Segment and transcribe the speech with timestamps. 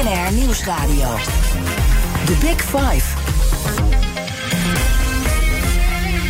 [0.00, 1.16] BNR Nieuwsradio.
[2.26, 3.04] The Big Five.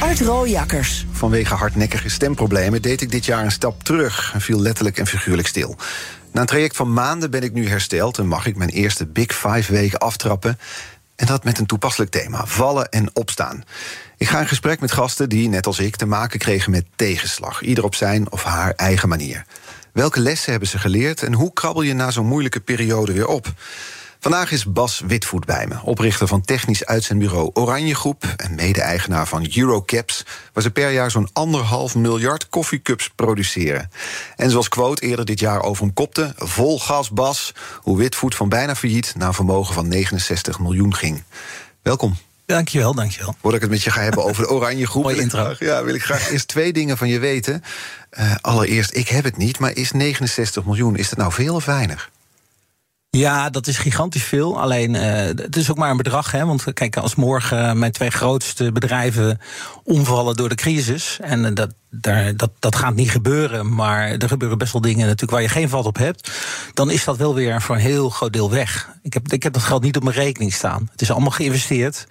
[0.01, 1.07] Art Rooijakkers.
[1.13, 5.49] Vanwege hardnekkige stemproblemen deed ik dit jaar een stap terug en viel letterlijk en figuurlijk
[5.49, 5.77] stil.
[6.33, 9.35] Na een traject van maanden ben ik nu hersteld en mag ik mijn eerste Big
[9.35, 10.59] Five weken aftrappen.
[11.17, 13.65] En dat met een toepasselijk thema: vallen en opstaan.
[14.17, 17.63] Ik ga in gesprek met gasten die, net als ik, te maken kregen met tegenslag.
[17.63, 19.45] Ieder op zijn of haar eigen manier.
[19.93, 23.53] Welke lessen hebben ze geleerd en hoe krabbel je na zo'n moeilijke periode weer op?
[24.21, 29.51] Vandaag is Bas Witvoet bij me, oprichter van technisch uitzendbureau Oranje Groep en mede-eigenaar van
[29.55, 33.91] Eurocaps, waar ze per jaar zo'n anderhalf miljard koffiecups produceren.
[34.37, 38.49] En zoals quote eerder dit jaar over hem kopte, vol gas Bas, hoe Witvoet van
[38.49, 41.23] bijna failliet naar een vermogen van 69 miljoen ging.
[41.83, 42.17] Welkom.
[42.51, 43.35] Dankjewel, dankjewel.
[43.41, 45.11] Voordat ik het met je ga hebben over de Oranje Groep...
[45.11, 45.39] Ik intro.
[45.39, 47.63] graag- ja, wil ik graag eerst twee dingen van je weten.
[48.11, 50.97] Eh, allereerst, ik heb het niet, maar is 69 miljoen...
[50.97, 52.11] is dat nou veel of weinig?
[53.11, 54.61] Ja, dat is gigantisch veel.
[54.61, 56.31] Alleen, eh, het is ook maar een bedrag.
[56.31, 56.47] Hè?
[56.47, 59.41] Want kijk, als morgen mijn twee grootste bedrijven
[59.85, 61.19] omvallen door de crisis.
[61.21, 63.75] En eh, dat, daar, dat, dat gaat niet gebeuren.
[63.75, 66.31] Maar er gebeuren best wel dingen natuurlijk waar je geen vat op hebt.
[66.75, 68.89] Dan is dat wel weer voor een heel groot deel weg.
[69.03, 70.89] Ik heb, ik heb dat geld niet op mijn rekening staan.
[70.93, 72.07] Het is allemaal geïnvesteerd.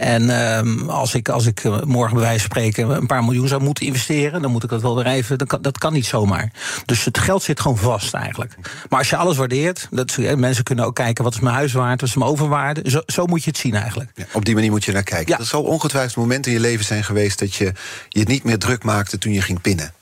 [0.00, 3.48] En ehm, als ik, als ik eh, morgen bij wijze van spreken een paar miljoen
[3.48, 5.38] zou moeten investeren, dan moet ik dat wel weer even.
[5.38, 6.52] Dat kan, dat kan niet zomaar.
[6.84, 8.54] Dus het geld zit gewoon vast eigenlijk.
[8.88, 11.72] Maar als je alles waardeert, dat, eh, mensen kunnen ook kijken wat is mijn huis
[11.72, 12.90] waard, wat is mijn overwaarde.
[12.90, 14.10] Zo, zo moet je het zien eigenlijk.
[14.14, 15.32] Ja, op die manier moet je naar kijken.
[15.32, 15.38] Ja.
[15.38, 17.38] Er zal ongetwijfeld momenten in je leven zijn geweest...
[17.38, 17.72] dat je
[18.08, 19.92] je het niet meer druk maakte toen je ging pinnen.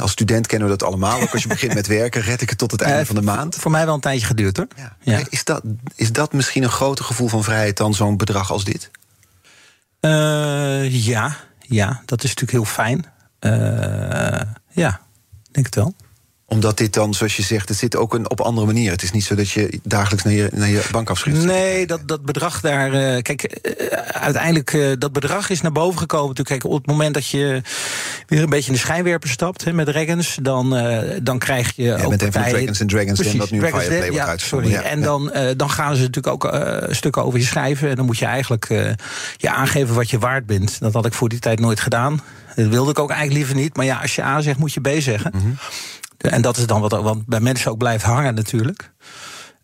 [0.00, 1.20] Als student kennen we dat allemaal.
[1.20, 3.22] Ook als je begint met werken, red ik het tot het einde Eh, van de
[3.22, 3.56] maand.
[3.56, 4.66] Voor mij wel een tijdje geduurd hoor.
[4.76, 4.96] Ja.
[5.00, 5.20] Ja.
[5.28, 5.62] Is, dat,
[5.94, 7.76] is dat misschien een groter gevoel van vrijheid...
[7.76, 8.90] dan zo'n bedrag als dit?
[10.00, 13.06] Eh, ja, ja, dat is natuurlijk heel fijn.
[13.38, 15.00] Eh, ja,
[15.50, 15.94] denk het wel.
[16.52, 18.90] Omdat dit dan, zoals je zegt, het zit ook een, op andere manier.
[18.90, 21.44] Het is niet zo dat je dagelijks naar je, naar je bankafschrift.
[21.44, 22.92] Nee, dat, dat bedrag daar.
[22.92, 23.86] eh, kijk, eh,
[24.20, 26.28] uiteindelijk, eh, dat bedrag is naar boven gekomen.
[26.28, 27.62] Natuurlijk, kijk, op het moment dat je
[28.26, 30.70] weer een beetje in de schijnwerper stapt hè, met Dragons, dan,
[31.22, 31.82] dan krijg je.
[31.82, 34.10] Ja, ook met Dragons en Dragons Precies, dat nu Dragons Fireplay
[34.50, 36.54] wordt ja, en dan, dan gaan ze natuurlijk ook
[36.90, 37.88] stukken over je schrijven.
[37.88, 38.66] En dan moet je eigenlijk
[39.36, 40.80] je aangeven wat je waard bent.
[40.80, 42.20] Dat had ik voor die tijd nooit gedaan.
[42.56, 43.76] Dat wilde ik ook eigenlijk liever niet.
[43.76, 45.32] Maar ja, als je A zegt, moet je B zeggen.
[45.34, 45.52] Mhm.
[46.22, 48.90] En dat is dan wat, wat bij mensen ook blijft hangen natuurlijk.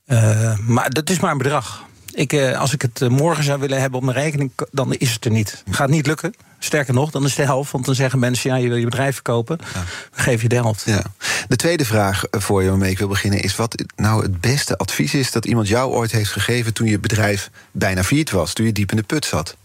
[0.04, 1.86] Eh, maar dat is maar een bedrag.
[2.12, 5.12] Ik, eh, als ik het eh, morgen zou willen hebben op mijn rekening, dan is
[5.12, 5.62] het er niet.
[5.70, 6.34] Gaat niet lukken.
[6.58, 7.72] Sterker nog, dan is het de helft.
[7.72, 9.58] Want dan zeggen mensen, ja, je wil je bedrijf verkopen.
[9.58, 10.82] Dan geef je de helft.
[10.86, 11.02] Ja.
[11.48, 15.14] De tweede vraag voor je waarmee ik wil beginnen is wat nou het beste advies
[15.14, 18.72] is dat iemand jou ooit heeft gegeven toen je bedrijf bijna failliet was, toen je
[18.72, 19.56] diep in de put zat.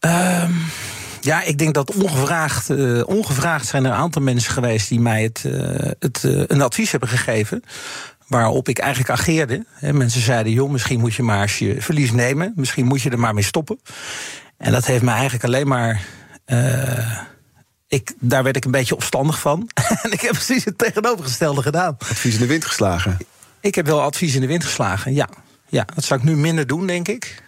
[0.00, 0.52] Ehm,
[1.20, 5.22] ja, ik denk dat ongevraagd, eh, ongevraagd zijn er een aantal mensen geweest die mij
[5.22, 7.62] het, eh, het, eh, een advies hebben gegeven.
[8.26, 9.64] Waarop ik eigenlijk ageerde.
[9.80, 12.52] Mensen zeiden: joh, misschien moet je maar je verlies nemen.
[12.56, 13.80] Misschien moet je er maar mee stoppen.
[14.56, 16.02] En dat heeft mij eigenlijk alleen maar.
[17.88, 19.70] ik, daar werd ik een beetje opstandig van.
[20.02, 21.96] en ik heb precies het tegenovergestelde gedaan.
[21.98, 23.16] Advies in de wind geslagen.
[23.60, 25.28] Ik heb wel advies in de wind geslagen, ja.
[25.68, 27.42] ja dat zou ik nu minder doen, denk ik.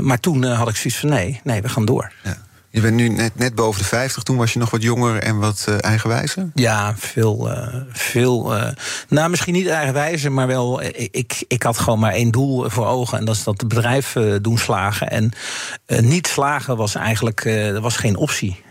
[0.00, 2.12] Maar toen had ik zoiets van: nee, nee, we gaan door.
[2.22, 2.36] Ja.
[2.72, 5.38] Je bent nu net, net boven de 50, toen was je nog wat jonger en
[5.38, 6.50] wat eh, eigenwijzer.
[6.54, 7.50] Ja, veel.
[7.50, 8.72] eh, veel eh,
[9.08, 10.82] nou, misschien niet eigenwijze, maar wel.
[11.10, 13.18] Ik, ik had gewoon maar één doel voor ogen.
[13.18, 15.10] En dat is dat het bedrijf doen slagen.
[15.10, 15.32] En
[15.86, 17.50] niet slagen was eigenlijk
[17.80, 18.62] was geen optie.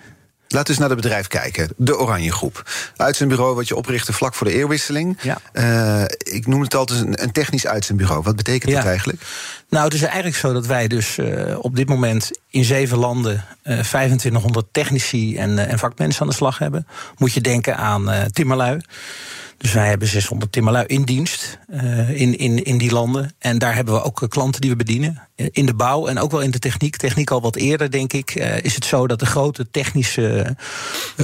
[0.51, 1.69] Laten we eens naar het bedrijf kijken.
[1.78, 2.69] De Oranje Groep.
[2.95, 5.18] Uitzendbureau wat je oprichtte vlak voor de eeuwwisseling.
[5.21, 5.38] Ja.
[5.51, 8.21] Eh, ik noem het altijd een, een technisch uitzendbureau.
[8.24, 9.21] Wat betekent dat eigenlijk?
[9.69, 13.45] Nou, het is eigenlijk zo dat wij dus eh, op dit moment in zeven landen
[13.63, 16.88] eh 2500 technici en, eh, en vakmensen aan de slag hebben.
[17.18, 18.81] Moet je denken aan eh timmerlui.
[19.62, 23.31] Dus wij hebben 600 timmerlui in dienst eh, in, in, in die landen.
[23.40, 25.28] En daar hebben we ook eh, klanten die we bedienen.
[25.36, 26.96] Eh, In de bouw en ook wel in de techniek.
[26.96, 28.36] Techniek al wat eerder, denk ik.
[28.62, 30.56] is het zo dat de grote technische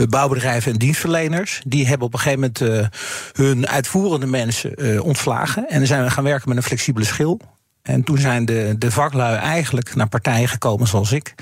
[0.10, 1.62] bouwbedrijven en dienstverleners.
[1.66, 2.90] die hebben op een gegeven moment
[3.34, 5.70] hun uitvoerende mensen ontslagen.
[5.70, 7.40] En dan zijn we gaan werken met een flexibele schil.
[7.88, 11.34] En toen zijn de, de vaklui eigenlijk naar partijen gekomen zoals ik.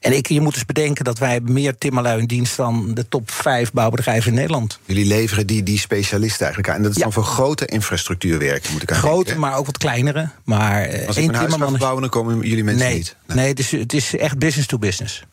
[0.00, 3.30] En ik, je moet dus bedenken dat wij meer timmerlui in dienst dan de top
[3.30, 4.78] vijf bouwbedrijven in Nederland.
[4.84, 6.76] Jullie leveren die, die specialisten eigenlijk aan.
[6.76, 9.78] En dat is dan voor grote infrastructuurwerk, moet ik aan Grote, denken, maar ook wat
[9.78, 10.28] kleinere.
[10.44, 11.70] Maar eh, Als ik één ga timmerman is...
[11.70, 13.16] verbouwen, dan komen jullie mensen Nee, niet.
[13.26, 13.48] nee.
[13.48, 15.24] het, is, het is echt business to business.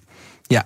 [0.47, 0.65] Ja.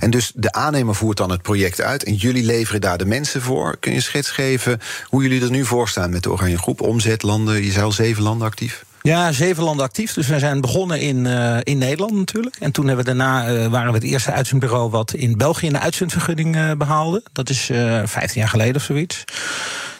[0.00, 3.42] En dus de aannemer voert dan het project uit en jullie leveren daar de mensen
[3.42, 3.76] voor.
[3.80, 6.80] Kun je een schets geven hoe jullie er nu voor staan met de Oranje Groep?
[6.80, 8.84] Omzet, landen, je zei al zeven landen actief.
[9.02, 10.14] Ja, zeven landen actief.
[10.14, 12.56] Dus we zijn begonnen in, eh, in Nederland natuurlijk.
[12.60, 15.78] En toen hebben we daarna eh, waren we het eerste uitzendbureau wat in België een
[15.78, 17.22] uitzendvergunning eh, behaalde.
[17.32, 19.24] Dat is eh 15 jaar geleden of zoiets.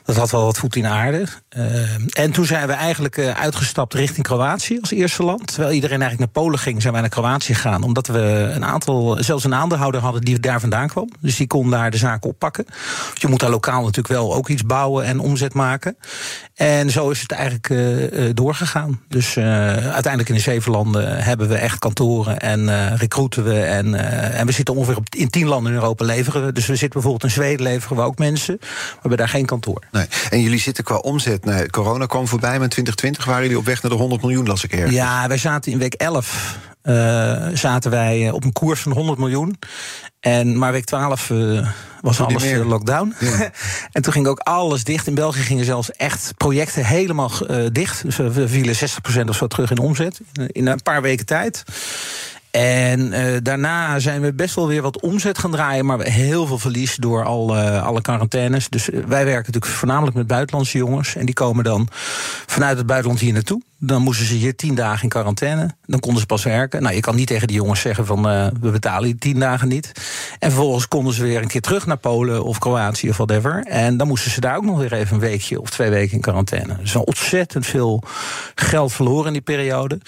[0.08, 1.26] Dat had wel wat voet in aarde.
[1.48, 5.46] Eh, en toen zijn we eigenlijk eh, uitgestapt richting Kroatië als eerste land.
[5.46, 7.82] Terwijl iedereen eigenlijk naar Polen ging, zijn wij naar Kroatië gegaan.
[7.82, 11.10] Omdat we een aantal, zelfs een aandeelhouder hadden die daar vandaan kwam.
[11.20, 12.64] Dus die kon daar de zaken oppakken.
[13.12, 15.96] Dus je moet daar lokaal natuurlijk wel ook iets bouwen en omzet maken.
[16.54, 19.00] En zo is het eigenlijk eh, doorgegaan.
[19.08, 23.60] Dus uiteindelijk in de zeven landen hebben we echt kantoren en eh recruiten we.
[23.60, 23.94] En,
[24.34, 26.52] en we zitten ongeveer op, in tien landen in Europa leveren we.
[26.52, 28.56] Dus we zitten bijvoorbeeld in Zweden leveren we ook mensen.
[28.60, 29.82] Maar we hebben daar geen kantoor.
[29.98, 30.06] Nee.
[30.30, 33.64] En jullie zitten qua omzet, nou, corona kwam voorbij, maar in 2020 waren jullie op
[33.64, 34.94] weg naar de 100 miljoen, las ik ergens.
[34.94, 36.56] Ja, wij zaten in week 11
[36.88, 39.58] eh, zaten wij eh, op een koers van 100 miljoen.
[40.20, 41.68] En, maar week 12 eh,
[42.00, 42.64] was alles meer.
[42.64, 43.14] lockdown.
[43.20, 43.50] Ja.
[43.92, 45.06] en toen ging ook alles dicht.
[45.06, 47.30] In België gingen zelfs echt projecten helemaal
[47.72, 48.02] dicht.
[48.02, 50.20] Dus we, we vielen 60% of zo terug in omzet.
[50.32, 51.64] In, in een paar weken tijd.
[52.50, 56.58] En eh, daarna zijn we best wel weer wat omzet gaan draaien, maar heel veel
[56.58, 58.68] verlies door al, eh, alle quarantaines.
[58.68, 61.16] Dus eh, wij werken natuurlijk voornamelijk met buitenlandse jongens.
[61.16, 61.88] En die komen dan
[62.46, 63.62] vanuit het buitenland hier naartoe.
[63.80, 65.74] Dan moesten ze hier tien dagen in quarantaine.
[65.86, 66.82] Dan konden ze pas werken.
[66.82, 68.22] Nou, je kan niet tegen die jongens zeggen van
[68.60, 69.92] we betalen je tien dagen niet.
[70.38, 73.64] En vervolgens konden ze weer een keer terug naar Polen of Kroatië of whatever.
[73.64, 76.20] En dan moesten ze daar ook nog weer even een weekje of twee weken in
[76.20, 76.76] quarantaine.
[76.80, 78.02] Dus ontzettend veel
[78.54, 79.98] geld verloren in die periode.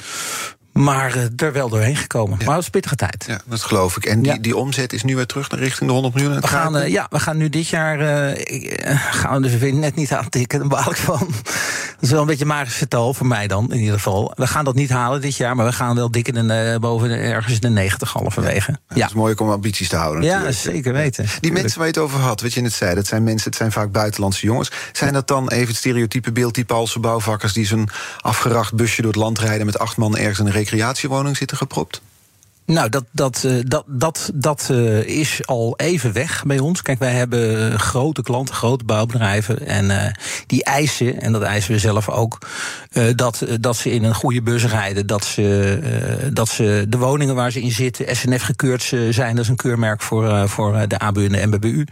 [0.80, 2.30] Maar eh, er wel doorheen gekomen.
[2.30, 3.24] Maar het was een pittige tijd.
[3.26, 4.04] Ja, dat geloof ik.
[4.04, 6.40] En die, die omzet is nu weer terug naar richting de 100 miljoen.
[6.40, 10.12] We gaan, eh, ja, we gaan nu dit jaar eh, gaan we de net niet
[10.12, 10.58] aantikken.
[10.58, 11.28] Daar baal ik van.
[12.00, 14.32] Dat is wel een beetje een magisch getal voor mij dan, in ieder geval.
[14.35, 16.79] We gaan dat niet halen dit jaar, maar we gaan wel dik in de, eh,
[16.81, 18.70] boven de- ergens in de 90 halverwege.
[18.88, 20.23] Het Ja, is mooi om ambities te houden.
[20.23, 20.58] ja, natuurlijk.
[20.58, 21.26] zeker weten.
[21.41, 23.56] Die mensen waar je het over had, wat je net zei, dat zijn mensen, het
[23.58, 24.70] zijn vaak buitenlandse jongens.
[24.93, 27.88] Zijn dat dan even het stereotype beeld, die Poolse bouwvakkers die zo'n
[28.20, 32.00] afgeracht busje door het land rijden met acht man ergens in een recreatiewoning zitten gepropt?
[32.70, 36.82] Nou, dat, dat, eh, dat, dat, dat eh, is al even weg bij ons.
[36.82, 39.67] Kijk, wij hebben grote klanten, grote bouwbedrijven.
[39.67, 40.12] En eh,
[40.46, 42.38] die eisen, en dat eisen we zelf ook,
[42.93, 45.06] eh, dat, eh, dat ze in een goede bus rijden.
[45.06, 49.34] Dat ze, eh, dat ze de woningen waar ze in zitten, SNF gekeurd zijn.
[49.34, 51.84] Dat is een keurmerk voor, eh, voor eh, de ABU en de MBBU.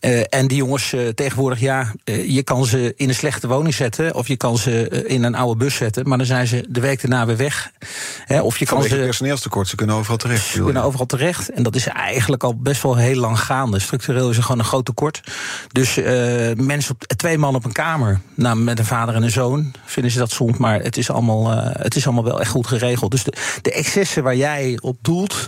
[0.00, 3.74] Eh, en die jongens eh, tegenwoordig, ja, eh, je kan ze in een slechte woning
[3.74, 4.14] zetten.
[4.14, 6.08] Of je kan ze eh, in een oude bus zetten.
[6.08, 7.70] Maar dan zijn ze de week daarna weer weg.
[8.24, 8.96] Hè, of je kan ze.
[8.96, 10.46] personeelstekort, ze kunnen overal terecht.
[10.46, 11.50] Ze kunnen overal terecht.
[11.50, 13.78] En dat is eigenlijk al best wel heel lang gaande.
[13.78, 15.20] Structureel is er gewoon een groot tekort.
[15.72, 18.20] Dus eh, mensen op twee man op een kamer.
[18.34, 20.56] Nou, met een vader en een zoon vinden ze dat soms.
[20.58, 23.10] Maar het is allemaal, eh, het is allemaal wel echt goed geregeld.
[23.10, 23.32] Dus de,
[23.62, 25.46] de excessen waar jij op doelt,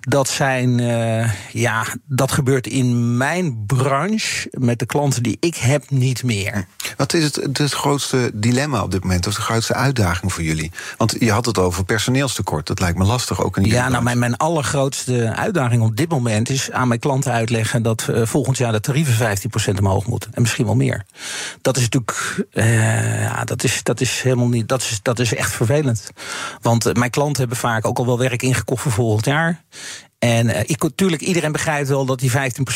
[0.00, 0.80] dat zijn.
[0.80, 4.48] eh, ja, dat gebeurt in mijn branche.
[4.50, 6.66] Met de klanten die ik heb, niet meer.
[6.96, 10.42] Wat is het, het, het grootste dilemma op dit moment, of de grootste uitdaging voor
[10.42, 10.70] jullie?
[10.96, 14.04] Want je had het over personeelstekort, dat lijkt me lastig ook in die Ja, nou,
[14.04, 18.56] mijn, mijn allergrootste uitdaging op dit moment is aan mijn klanten uitleggen dat eh, volgend
[18.56, 19.38] jaar de tarieven
[19.74, 20.30] 15% omhoog moeten.
[20.34, 21.04] En misschien wel meer.
[21.60, 25.34] Dat is natuurlijk, eh, ja, dat is, dat is helemaal niet, dat is, dat is
[25.34, 26.10] echt vervelend.
[26.60, 29.62] Want eh, mijn klanten hebben vaak ook al wel werk ingekocht voor volgend jaar.
[30.22, 32.34] En uh, ik, natuurlijk, iedereen begrijpt wel dat die 15%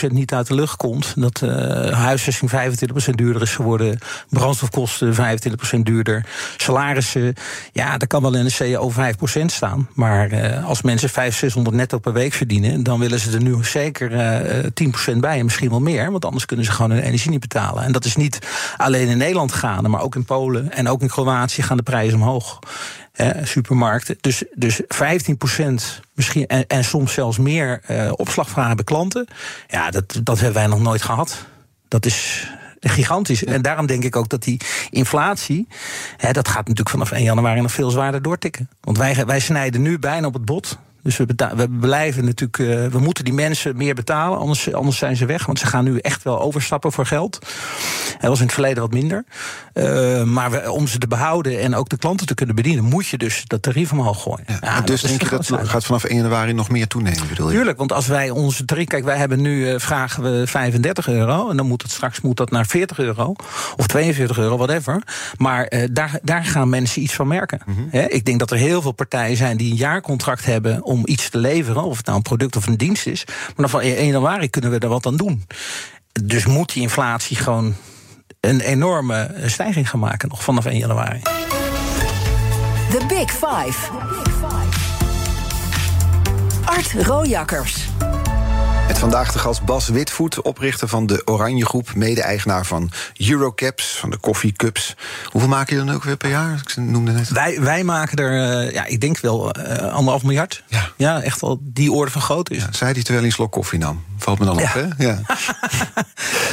[0.09, 1.13] niet uit de lucht komt.
[1.17, 1.51] Dat uh,
[1.93, 3.99] huisvesting 25% duurder is geworden.
[4.31, 6.27] Brandstofkosten 25% duurder.
[6.57, 7.35] Salarissen,
[7.73, 9.89] ja, daar kan wel in een CAO 5% staan.
[9.95, 12.83] Maar uh, als mensen 500, 600 netto per week verdienen...
[12.83, 16.11] dan willen ze er nu zeker uh, 10% bij en misschien wel meer.
[16.11, 17.83] Want anders kunnen ze gewoon hun energie niet betalen.
[17.83, 18.39] En dat is niet
[18.77, 22.19] alleen in Nederland gaande, maar ook in Polen en ook in Kroatië gaan de prijzen
[22.19, 22.59] omhoog.
[23.17, 24.17] Eh, supermarkten.
[24.21, 24.85] Dus, dus 15%
[26.15, 29.27] misschien en, en soms zelfs meer uh, opslagvragen bij klanten.
[29.69, 31.45] Ja, dat, dat hebben wij nog nooit gehad.
[31.89, 32.49] Dat is
[32.81, 33.45] gigantisch.
[33.45, 35.69] En daarom denk ik ook dat die inflatie,
[36.17, 38.69] hè, dat gaat natuurlijk vanaf 1 januari nog veel zwaarder doortikken.
[38.81, 40.79] Want wij, wij snijden nu bijna op het bot.
[41.07, 45.17] Dus we, we blijven natuurlijk, uh, we moeten die mensen meer betalen, anders, anders zijn
[45.17, 45.47] ze weg.
[45.47, 47.39] Want ze gaan nu echt wel overstappen voor geld.
[48.21, 49.25] Dat was in het verleden wat minder.
[49.75, 53.07] Uh, maar we, om ze te behouden en ook de klanten te kunnen bedienen, moet
[53.07, 54.45] je dus dat tarief omhoog gooien.
[54.47, 57.29] Ja, ja, dus denk je dat gaat vanaf 1 januari nog meer toenemen?
[57.29, 57.55] Bedoel je?
[57.55, 61.51] Tuurlijk, want als wij onze tarief, kijk, wij hebben nu uh, vragen we 35 euro
[61.51, 63.35] en dan moet het straks moet dat naar 40 euro
[63.77, 65.03] of 42 euro, whatever.
[65.37, 67.61] Maar daar, daar gaan mensen iets van merken.
[67.67, 68.01] Mm -hmm.
[68.09, 71.39] ik denk dat er heel veel partijen zijn die een jaarcontract hebben om iets te
[71.39, 73.25] leveren, of het nou een product of een dienst is.
[73.27, 75.45] Maar dan van 1 januari kunnen we er wat aan doen.
[76.23, 77.75] Dus moet die inflatie gewoon
[78.41, 81.21] een enorme stijging gaan maken, nog vanaf 1 januari.
[82.91, 83.91] The Big Five.
[86.65, 87.89] Art Rojakkers.
[88.87, 94.11] Met vandaag de gast Bas Witvoet, oprichter van de Oranje Groep, mede-eigenaar van Eurocaps, van
[94.11, 94.97] de Coffee Cups.
[95.25, 96.63] Hoeveel maak je dan ook weer per jaar?
[96.67, 97.29] Ik noemde net.
[97.29, 100.63] Wij, wij maken er, uh, ja, ik denk wel uh, anderhalf miljard.
[100.69, 100.91] Ja.
[100.97, 102.63] ja, echt wel die orde van grootte is.
[102.63, 104.05] Ja, zei hij terwijl hij een slok koffie nam.
[104.17, 104.63] Valt me dan ja.
[104.63, 105.05] op, hè?
[105.05, 105.21] Ja.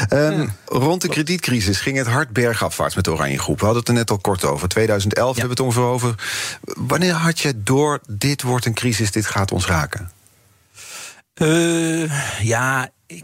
[0.09, 0.47] um, ja.
[0.65, 3.59] Rond de kredietcrisis ging het hard bergafwaarts met de Oranje Groep.
[3.59, 4.67] We hadden het er net al kort over.
[4.67, 6.15] 2011 hebben we het ongeveer over.
[6.63, 10.11] Wanneer had je door, dit wordt een crisis, dit gaat ons raken?
[11.41, 13.23] Uh, ja, ik,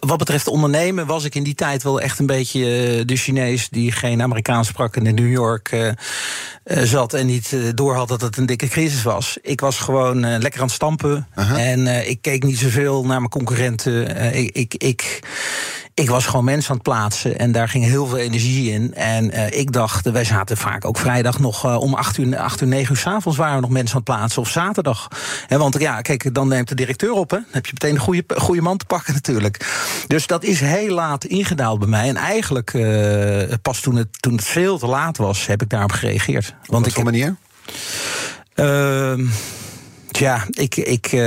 [0.00, 3.92] wat betreft ondernemen was ik in die tijd wel echt een beetje de Chinees die
[3.92, 8.20] geen Amerikaans sprak en in New York uh, uh, zat en niet door had dat
[8.20, 9.38] het een dikke crisis was.
[9.42, 11.70] Ik was gewoon lekker aan het stampen -huh.
[11.70, 14.16] en ik keek niet zoveel naar mijn concurrenten.
[14.34, 15.20] ik, ik, ik
[15.94, 18.94] ik was gewoon mensen aan het plaatsen en daar ging heel veel energie in.
[18.94, 22.60] En uh, ik dacht, wij zaten vaak ook vrijdag nog uh, om 8 uur, 8
[22.60, 24.42] uur, 9 uur s'avonds waren we nog mensen aan het plaatsen.
[24.42, 25.08] Of zaterdag.
[25.46, 27.30] He, want ja, kijk, dan neemt de directeur op.
[27.30, 27.36] Hè.
[27.36, 29.66] Dan heb je meteen een goede, goede man te pakken natuurlijk.
[30.06, 32.08] Dus dat is heel laat ingedaald bij mij.
[32.08, 35.92] En eigenlijk uh, pas toen het, toen het veel te laat was, heb ik daarop
[35.92, 36.54] gereageerd.
[36.66, 37.36] Op wat voor manier?
[40.14, 41.20] Tja, ik, ik, uh,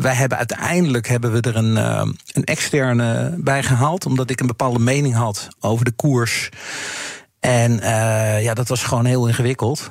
[0.00, 4.46] wij hebben uiteindelijk hebben we er een, uh, een externe bij gehaald, omdat ik een
[4.46, 6.48] bepaalde mening had over de koers.
[7.40, 9.90] En uh, ja, dat was gewoon heel ingewikkeld.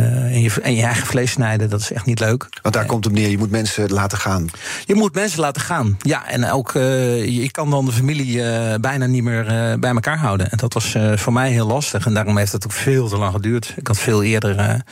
[0.00, 2.48] Uh, en, je, en je eigen vlees snijden, dat is echt niet leuk.
[2.62, 4.48] Want daar komt het neer, je moet mensen laten gaan.
[4.84, 6.28] Je moet mensen laten gaan, ja.
[6.28, 8.42] En ook, uh, je kan dan de familie
[8.80, 9.44] bijna niet meer
[9.80, 10.50] bij elkaar houden.
[10.50, 12.06] En dat was voor mij heel lastig.
[12.06, 13.74] En daarom heeft het ook veel te lang geduurd.
[13.76, 14.84] Ik had veel eerder...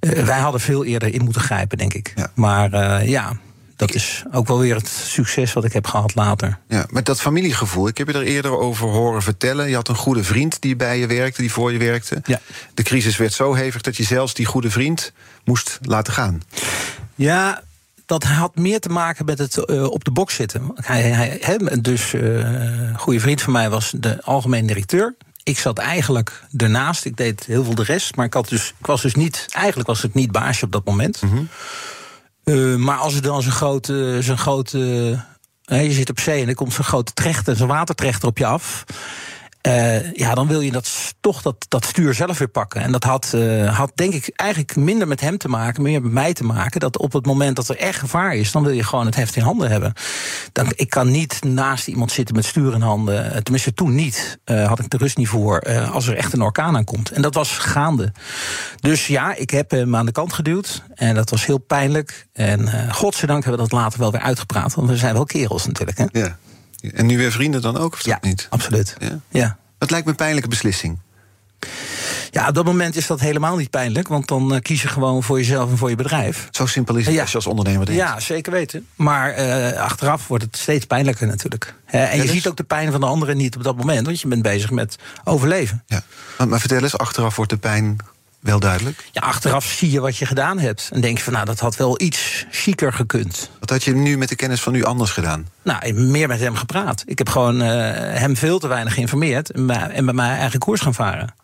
[0.00, 2.12] wij hadden veel eerder in moeten grijpen, denk ik.
[2.14, 2.30] Ja.
[2.34, 3.32] Maar ja,
[3.76, 6.58] dat is ook wel weer het succes wat ik heb gehad later.
[6.68, 7.88] Ja, met dat familiegevoel.
[7.88, 9.68] Ik heb je er eerder over horen vertellen.
[9.68, 12.20] Je had een goede vriend die bij je werkte, die voor je werkte.
[12.24, 12.40] Ja.
[12.74, 15.12] De crisis werd zo hevig dat je zelfs die goede vriend
[15.44, 16.42] moest laten gaan.
[17.14, 17.62] Ja,
[18.06, 20.72] dat had meer te maken met het uh, op de box zitten.
[20.74, 25.14] Hij, hij, hij dus uh, een goede vriend van mij was de algemeen directeur.
[25.42, 27.04] Ik zat eigenlijk ernaast.
[27.04, 28.16] Ik deed heel veel de rest.
[28.16, 29.46] Maar ik, had dus, ik was dus niet.
[29.50, 31.22] Eigenlijk was ik niet baasje op dat moment.
[31.22, 31.48] Mm -hmm.
[32.50, 34.18] Uh, maar als er dan zo'n grote.
[34.20, 34.78] Zo'n grote
[35.62, 38.84] je zit op zee en er komt zo'n grote trechter, zo'n watertrechter op je af.
[39.66, 42.80] Uh, ja, dan wil je dat, toch dat, dat stuur zelf weer pakken.
[42.80, 46.12] En dat had, uh, had denk ik eigenlijk minder met hem te maken, meer met
[46.12, 46.80] mij te maken.
[46.80, 49.36] Dat op het moment dat er echt gevaar is, dan wil je gewoon het heft
[49.36, 49.92] in handen hebben.
[50.52, 53.42] Dan, ik kan niet naast iemand zitten met stuur in handen.
[53.42, 54.38] Tenminste, toen niet.
[54.44, 55.60] Had ik de rust niet voor.
[55.92, 57.10] als er echt een orkaan aankomt.
[57.10, 58.12] En dat was gaande.
[58.80, 60.82] Dus ja, ik heb hem aan de kant geduwd.
[60.94, 62.26] En dat was heel pijnlijk.
[62.32, 64.74] En godzijdank hebben we dat later wel weer uitgepraat.
[64.74, 65.98] Want we zijn wel kerels natuurlijk.
[65.98, 66.04] Hè?
[66.10, 66.36] Ja.
[66.94, 68.46] En nu weer vrienden dan ook, of ja, dat niet?
[68.50, 68.96] absoluut.
[68.98, 69.20] Ja?
[69.28, 69.58] ja.
[69.78, 70.98] Het lijkt me een pijnlijke beslissing.
[72.30, 74.08] Ja, op dat moment is dat helemaal niet pijnlijk.
[74.08, 76.48] Want dan uh, kies je gewoon voor jezelf en voor je bedrijf.
[76.50, 77.20] Zo simpel is het ja.
[77.20, 78.00] als je als ondernemer denkt.
[78.00, 78.86] Ja, zeker weten.
[78.94, 81.74] Maar uh, achteraf wordt het steeds pijnlijker natuurlijk.
[81.84, 82.30] He, en ja, je dus?
[82.30, 84.06] ziet ook de pijn van de anderen niet op dat moment.
[84.06, 85.82] Want je bent bezig met overleven.
[85.86, 86.02] Ja.
[86.38, 87.96] Maar, maar vertel eens, achteraf wordt de pijn
[88.46, 89.04] wel duidelijk?
[89.12, 90.88] Ja, achteraf zie je wat je gedaan hebt.
[90.92, 93.50] En denk je van, nou, dat had wel iets chiquer gekund.
[93.60, 95.48] Wat had je nu met de kennis van nu anders gedaan?
[95.62, 97.02] Nou, meer met hem gepraat.
[97.06, 99.50] Ik heb gewoon uh, hem veel te weinig geïnformeerd...
[99.50, 101.34] en bij, en bij mij eigen koers gaan varen.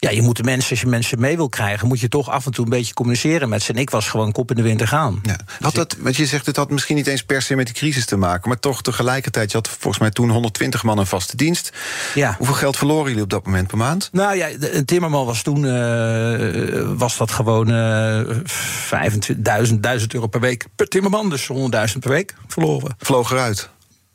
[0.00, 2.46] Ja, je moet de mensen, als je mensen mee wil krijgen, moet je toch af
[2.46, 3.72] en toe een beetje communiceren met ze.
[3.72, 5.20] En ik was gewoon kop in de winter gaan.
[5.22, 5.36] Ja.
[5.60, 8.06] Had dat, want je zegt, het had misschien niet eens per se met die crisis
[8.06, 11.72] te maken, maar toch tegelijkertijd, je had volgens mij toen 120 man een vaste dienst.
[12.14, 12.34] Ja.
[12.38, 14.08] Hoeveel geld verloren jullie op dat moment per maand?
[14.12, 18.36] Nou ja, een timmerman was toen, uh, was dat gewoon uh,
[19.68, 22.94] 25.000 1000 euro per week per timmerman, dus 100.000 per week verloren.
[22.98, 23.70] Vloog eruit.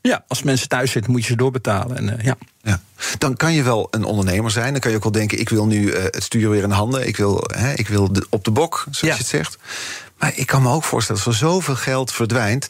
[0.07, 1.97] Ja, als mensen thuis zitten, moet je ze doorbetalen.
[1.97, 2.35] En, uh, ja.
[2.61, 2.81] Ja.
[3.17, 4.71] Dan kan je wel een ondernemer zijn.
[4.71, 7.07] Dan kan je ook wel denken: ik wil nu uh, het stuur weer in handen.
[7.07, 9.07] Ik wil, hè, ik wil de, op de bok, zoals ja.
[9.07, 9.57] je het zegt.
[10.17, 12.67] Maar ik kan me ook voorstellen dat als er zoveel geld verdwijnt.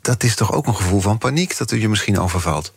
[0.00, 2.72] dat is toch ook een gevoel van paniek dat u je misschien overvalt?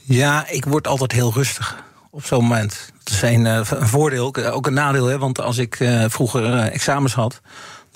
[0.00, 2.92] Ja, ik word altijd heel rustig op zo'n moment.
[3.02, 5.06] Dat is een, een voordeel, ook een nadeel.
[5.06, 7.40] Hè, want als ik vroeger examens had,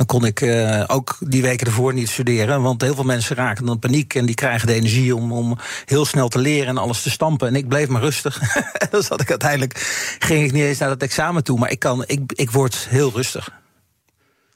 [0.07, 2.63] dan kon ik uh, ook die weken ervoor niet studeren.
[2.63, 6.05] Want heel veel mensen raken dan paniek en die krijgen de energie om, om heel
[6.05, 7.49] snel te leren en alles te stampen.
[7.49, 8.41] En ik bleef maar rustig.
[8.91, 9.73] dan zat ik uiteindelijk,
[10.19, 11.59] ging ik niet eens naar dat examen toe.
[11.59, 13.51] Maar ik, kan, ik, ik word heel rustig.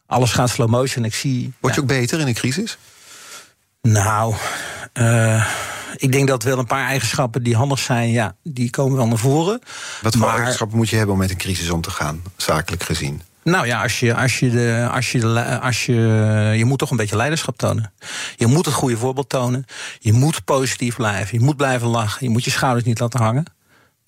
[0.07, 1.05] Alles gaat slow motion.
[1.05, 1.53] Ik zie.
[1.61, 2.79] Word je ook beter in een crisis?
[3.83, 4.35] Nou,
[4.95, 5.47] uh,
[5.97, 9.19] ik denk dat wel een paar eigenschappen die handig zijn, ja, die komen wel naar
[9.19, 9.61] voren.
[10.03, 13.23] Wat voor eigenschappen moet je hebben om met een crisis om te gaan, zakelijk gezien?
[13.47, 15.95] Nou ja, als je, als je, de, als je, de, als je,
[16.57, 17.93] je moet toch een beetje leiderschap tonen.
[18.37, 19.65] Je moet het goede voorbeeld tonen.
[19.99, 21.39] Je moet positief blijven.
[21.39, 22.27] Je moet blijven lachen.
[22.27, 23.45] Je moet je schouders niet laten hangen.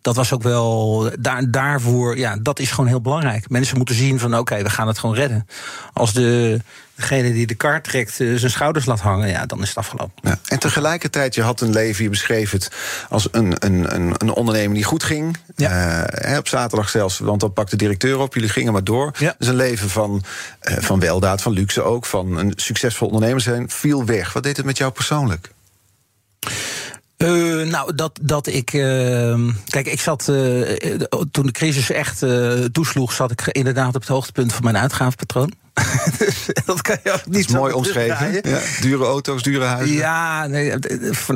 [0.00, 3.48] Dat was ook wel daar, daarvoor, ja, dat is gewoon heel belangrijk.
[3.48, 5.46] Mensen moeten zien van oké, we gaan het gewoon redden.
[5.92, 6.60] Als de,
[6.94, 10.14] degene die de kar trekt uh, zijn schouders laat hangen, ja, dan is het afgelopen.
[10.22, 10.38] Ja.
[10.44, 12.70] En tegelijkertijd, je had een leven, je beschreef het
[13.08, 15.36] als een, een, een, een onderneming die goed ging.
[15.56, 16.30] Ja.
[16.30, 19.12] Uh, op zaterdag zelfs, want dan pakte de directeur op, jullie gingen maar door.
[19.18, 19.34] Ja.
[19.38, 20.22] Dus een leven van,
[20.62, 24.32] uh, van weldaad, van luxe ook, van een succesvol ondernemer zijn, viel weg.
[24.32, 25.50] Wat deed het met jou persoonlijk?
[27.18, 28.72] Uh, nou, dat, dat ik.
[28.72, 30.28] Uh, kijk, ik zat.
[30.30, 30.62] Uh,
[31.30, 32.25] toen de crisis echt
[32.72, 35.52] toesloeg, zat ik inderdaad op het hoogtepunt van mijn uitgavenpatroon.
[36.18, 38.32] Dus dat kan je ook niet mooi omschreven.
[38.32, 39.97] Ja, dure auto's, dure huizen.
[39.97, 40.73] Ja, nee,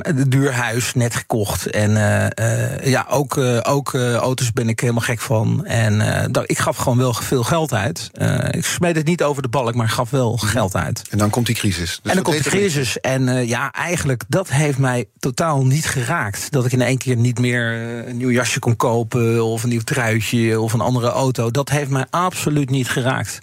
[0.03, 1.67] een duur huis, net gekocht.
[1.67, 5.67] En uh, ja, ook, uh, ook auto's ben ik helemaal gek van.
[5.67, 6.01] En
[6.47, 8.11] ik gaf gewoon wel veel geld uit.
[8.51, 10.47] ik smeed het niet over de balk, maar gaf wel mhm.
[10.47, 11.03] geld uit.
[11.11, 12.01] En dan komt die crisis.
[12.03, 13.01] Dus en dan komt de crisis.
[13.01, 16.51] En ja, eigenlijk, dat heeft mij totaal niet geraakt.
[16.51, 17.73] Dat ik in één keer niet meer
[18.09, 19.45] een nieuw jasje kon kopen...
[19.45, 21.51] of een nieuw truitje of een andere auto.
[21.51, 23.39] Dat heeft mij absoluut niet geraakt.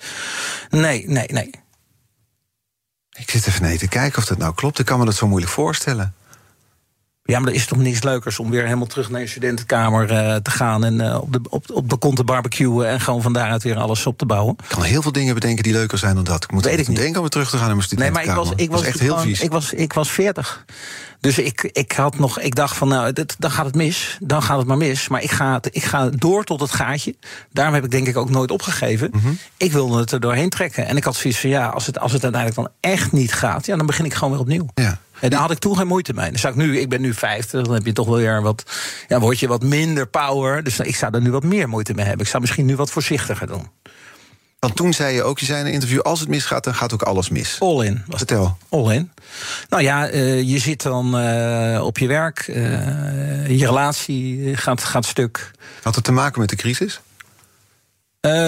[0.69, 1.49] Nee, Nee, nee, nee.
[3.17, 4.79] Ik zit even nee te kijken of dat nou klopt.
[4.79, 6.13] Ik kan me dat zo moeilijk voorstellen.
[7.29, 10.35] Ja, maar er is toch niks leukers om weer helemaal terug naar je studentenkamer uh,
[10.35, 13.33] te gaan en uh, op, de, op, op de kont te barbecuen en gewoon van
[13.33, 14.55] daaruit weer alles op te bouwen.
[14.59, 16.43] Ik kan heel veel dingen bedenken die leuker zijn dan dat.
[16.43, 16.97] Ik moet Weet ik niet.
[16.97, 18.35] denken om weer terug te gaan naar mijn studentenkamer.
[18.35, 19.41] Nee, maar ik was, ik was, echt heel vies.
[19.41, 20.65] Ik was, ik was 40.
[21.19, 24.17] Dus ik, ik had nog, ik dacht van nou, dit, dan gaat het mis.
[24.19, 25.07] Dan gaat het maar mis.
[25.07, 27.15] Maar ik ga, ik ga door tot het gaatje.
[27.51, 29.09] Daarom heb ik denk ik ook nooit opgegeven.
[29.11, 29.37] Mm -hmm.
[29.57, 30.87] Ik wilde het er doorheen trekken.
[30.87, 33.65] En ik had zoiets van ja, als het, als het uiteindelijk dan echt niet gaat,
[33.65, 34.65] ja, dan begin ik gewoon weer opnieuw.
[34.73, 34.99] Ja.
[35.21, 36.29] En daar had ik toen geen moeite mee.
[36.29, 38.63] Dan zou ik nu, ik ben nu 50, dan heb je toch wel weer wat,
[39.07, 40.63] ja, word je wat minder power.
[40.63, 42.23] Dus ik zou er nu wat meer moeite mee hebben.
[42.23, 43.67] Ik zou misschien nu wat voorzichtiger doen.
[44.59, 45.99] Want toen zei je ook, je zei in een interview...
[45.99, 47.57] als het misgaat, dan gaat ook alles mis.
[47.59, 48.03] All in.
[48.07, 48.57] Vertel.
[48.69, 49.11] All in.
[49.69, 52.47] Nou ja, uh, je zit dan uh, op je werk.
[52.47, 52.55] Uh,
[53.47, 55.51] je relatie gaat, gaat stuk.
[55.81, 57.01] Had het te maken met de crisis?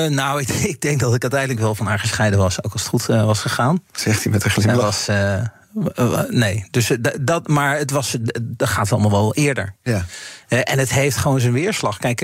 [0.10, 2.64] Nou, ik, ik, denk dat ik uiteindelijk wel van haar gescheiden was.
[2.64, 3.84] Ook als het goed was gegaan.
[3.92, 5.06] Zegt hij met een glimlach.
[5.06, 9.76] was, nee, dus dat, maar het was, dat gaat allemaal wel eerder.
[9.84, 10.06] Ja.
[10.48, 11.98] en het heeft gewoon zijn weerslag.
[11.98, 12.20] Kijk,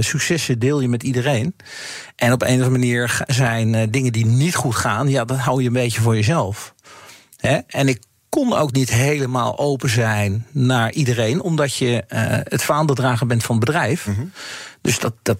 [0.00, 1.56] successen deel je met iedereen.
[2.16, 5.60] En op een of andere manier zijn dingen die niet goed gaan, ja, dat hou
[5.60, 6.74] je een beetje voor jezelf.
[7.66, 13.26] En ik kon ook niet helemaal open zijn naar iedereen, omdat je uh, het vaandeldrager
[13.26, 14.06] bent van het bedrijf.
[14.06, 14.32] Mm -hmm.
[14.80, 15.38] Dus dat, dat,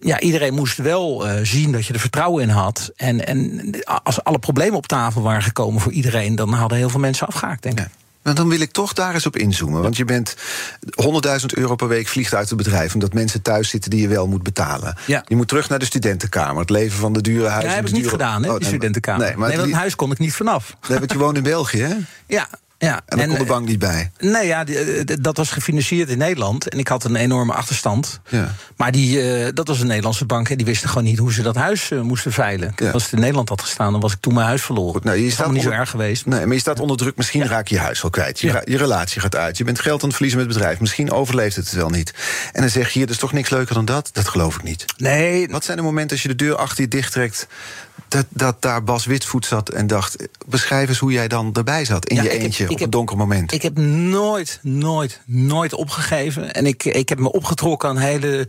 [0.00, 2.92] ja, iedereen moest wel uh, zien dat je er vertrouwen in had.
[2.96, 3.70] En, en
[4.02, 7.62] als alle problemen op tafel waren gekomen voor iedereen, dan hadden heel veel mensen afgehaakt,
[7.62, 7.84] denk ik.
[7.84, 7.98] Ja.
[8.22, 9.82] Nou, dan wil ik toch daar eens op inzoomen.
[9.82, 10.36] Want je bent
[11.40, 12.94] 100.000 euro per week vliegt uit het bedrijf...
[12.94, 14.96] omdat mensen thuis zitten die je wel moet betalen.
[15.06, 15.24] Ja.
[15.26, 16.60] Je moet terug naar de studentenkamer.
[16.60, 17.70] Het leven van de dure huizen.
[17.70, 19.26] Ja, heb ik niet gedaan, hè, oh, die studentenkamer.
[19.26, 20.76] Nee, maar nee, want huis kon ik niet vanaf.
[20.88, 21.94] Nee, want je woont in België, hè?
[22.26, 22.48] Ja,
[22.82, 24.10] ja, en daar kon de bank niet bij?
[24.18, 26.68] Nee, ja, eh, dat was gefinancierd in Nederland.
[26.68, 28.20] En ik had een enorme achterstand.
[28.28, 28.54] Ja.
[28.76, 30.48] Maar die, uh, dat was een Nederlandse bank.
[30.48, 32.72] En die wisten gewoon niet hoe ze dat huis uh, moesten veilen.
[32.76, 32.90] Ja.
[32.90, 34.92] Als het in Nederland had gestaan, dan was ik toen mijn huis verloren.
[34.92, 36.26] Goed, nou, je staat niet zo erg geweest.
[36.26, 37.16] Nee, maar je staat onder druk.
[37.16, 38.40] Misschien raak je je huis wel kwijt.
[38.40, 39.56] Je, je, relatie gaat uit.
[39.56, 40.80] Je bent geld aan het verliezen met het bedrijf.
[40.80, 42.14] Misschien overleeft het wel niet.
[42.52, 44.10] En dan zeg je, hier, er is toch niks leuker dan dat?
[44.12, 44.84] Dat geloof ik niet.
[44.96, 45.48] Nee.
[45.48, 47.46] Wat zijn de momenten als je de deur achter je dichttrekt
[48.10, 50.28] dat, dat daar Bas Witvoet zat en dacht...
[50.46, 53.52] beschrijf eens hoe jij dan erbij zat in je eentje op een donker moment.
[53.52, 56.52] Ik heb nooit, nooit, nooit opgegeven.
[56.52, 58.48] En ik, ik heb me opgetrokken aan hele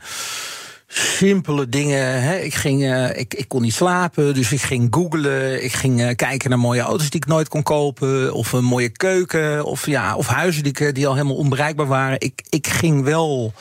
[0.87, 2.21] simpele dingen.
[2.21, 2.37] Hè.
[2.37, 5.63] Ik, ging, uh, ik, ik kon niet slapen, dus ik ging googlen.
[5.63, 8.33] Ik ging uh, kijken naar mooie auto's die ik nooit kon kopen.
[8.33, 9.65] Of een mooie keuken.
[9.65, 12.19] Of, ja, of huizen die, eh, die al helemaal onbereikbaar waren.
[12.19, 13.53] Ik, ik ging wel...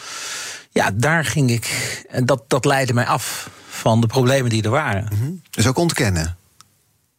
[0.73, 2.05] Ja, daar ging ik.
[2.09, 5.09] En dat, dat leidde mij af van de problemen die er waren.
[5.13, 5.43] Mm -hmm.
[5.51, 6.37] Dus ook ontkennen?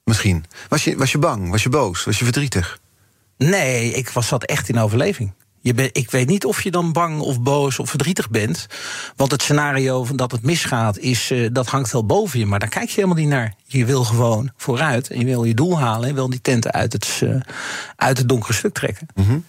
[0.04, 0.46] Misschien.
[0.68, 1.50] Was je, was je bang?
[1.50, 2.04] Was je boos?
[2.04, 2.80] Was je verdrietig?
[3.38, 5.34] Nee, ik was, zat echt in overleving.
[5.62, 8.68] Je ben, ik weet niet of je dan bang of boos of verdrietig bent.
[9.16, 12.46] Want het scenario van dat het misgaat, is, uh, dat hangt wel boven je.
[12.46, 13.54] Maar daar kijk je helemaal niet naar.
[13.66, 16.02] Je wil gewoon vooruit en je wil je doel halen.
[16.02, 17.42] En je wil die tenten uit het, uh,
[17.96, 19.08] uit het donkere stuk trekken.
[19.14, 19.46] Mm -hmm.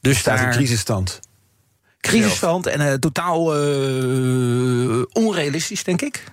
[0.00, 0.46] Dus daar.
[0.46, 1.20] een crisisstand.
[2.00, 3.44] Crisisverhand en uh, totaal
[5.12, 6.24] onrealistisch, denk ik.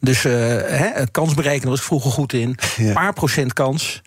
[0.00, 0.32] Dus uh,
[0.64, 2.58] hè, kans berekenen was ik vroeger goed in.
[2.76, 2.92] Een ja.
[2.92, 4.02] paar procent kans.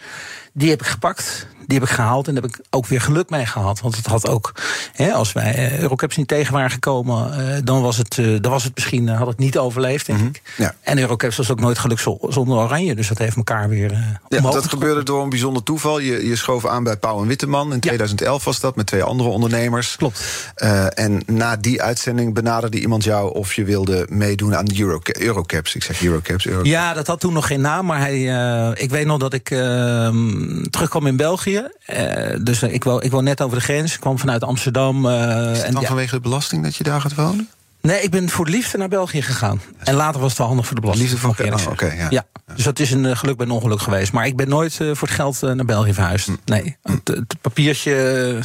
[0.54, 1.48] Die heb ik gepakt.
[1.72, 3.82] Die heb ik gehaald en daar heb ik ook weer geluk mee gehad.
[3.82, 4.54] Want het had ook,
[4.94, 8.52] hè, als wij uh, Eurocaps niet tegen waren gekomen, uh, dan, was het, uh, dan
[8.52, 10.36] was het misschien, had het niet overleefd, denk mm -hmm.
[10.36, 10.54] ik.
[10.58, 10.76] Ja.
[10.82, 12.96] En Eurocaps was ook nooit geluk zonder Oranje.
[12.96, 14.20] Dus dat heeft elkaar weer.
[14.28, 16.00] ja, dat gebeurde door een bijzonder toeval.
[16.00, 17.74] Je, je schoof aan bij Pauw en Witteman.
[17.74, 19.96] In 2011 was dat, met twee andere ondernemers.
[19.96, 20.54] Klopt.
[20.94, 25.76] en na die uitzending benaderde iemand jou of je wilde meedoen aan de Euro, Eurocaps.
[25.76, 26.70] Ik zeg Eurocaps, Eurocaps.
[26.70, 27.86] Ja, dat had toen nog geen naam.
[27.86, 28.22] Maar hij,
[28.74, 31.68] ik weet nog dat ik ehm, terugkwam in België.
[31.90, 33.94] Uh, dus ik woon, ik woon net over de grens.
[33.94, 35.06] Ik kwam vanuit Amsterdam.
[35.06, 35.12] Uh,
[35.52, 37.50] Is het dan en, vanwege de belasting dat je daar gaat wonen?
[37.82, 39.62] Nee, ik ben voor de liefde naar België gegaan.
[39.78, 41.10] En later was het wel handig voor de belasting.
[41.10, 42.08] Liefde voor oh, oké, okay, ja.
[42.10, 42.26] ja.
[42.56, 44.12] Dus dat is een uh, geluk bij een ongeluk geweest.
[44.12, 46.28] Maar ik ben nooit uh, voor het geld uh, naar België verhuisd.
[46.28, 46.40] Mm.
[46.46, 46.94] Nee, mm.
[46.94, 48.40] het, het, papiertje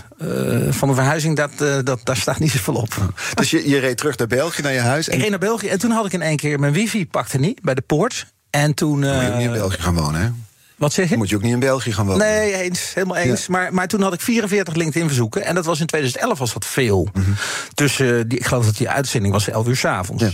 [0.70, 3.12] van de verhuizing, dat, dat, daar staat niet zoveel op.
[3.34, 5.08] Dus je, je reed terug naar België, naar je huis?
[5.08, 5.14] En...
[5.14, 6.60] Ik reed naar België en toen had ik in één keer...
[6.60, 8.26] mijn wifi pakte niet bij de poort.
[8.50, 9.02] En toen...
[9.02, 10.28] Uh, je in België gaan wonen, hè?
[10.76, 11.16] Wat zeg je?
[11.16, 12.26] Moet je ook niet in België gaan wonen?
[12.26, 13.40] Nee, eens, helemaal eens.
[13.40, 13.52] Ja.
[13.52, 15.44] Maar, maar toen had ik 44 LinkedIn-verzoeken.
[15.44, 17.08] En dat was in 2011 was dat veel.
[17.12, 17.34] Mm -hmm.
[17.74, 20.22] Dus uh, die, ik geloof dat die uitzending was 11 uur s'avonds.
[20.22, 20.30] Ja.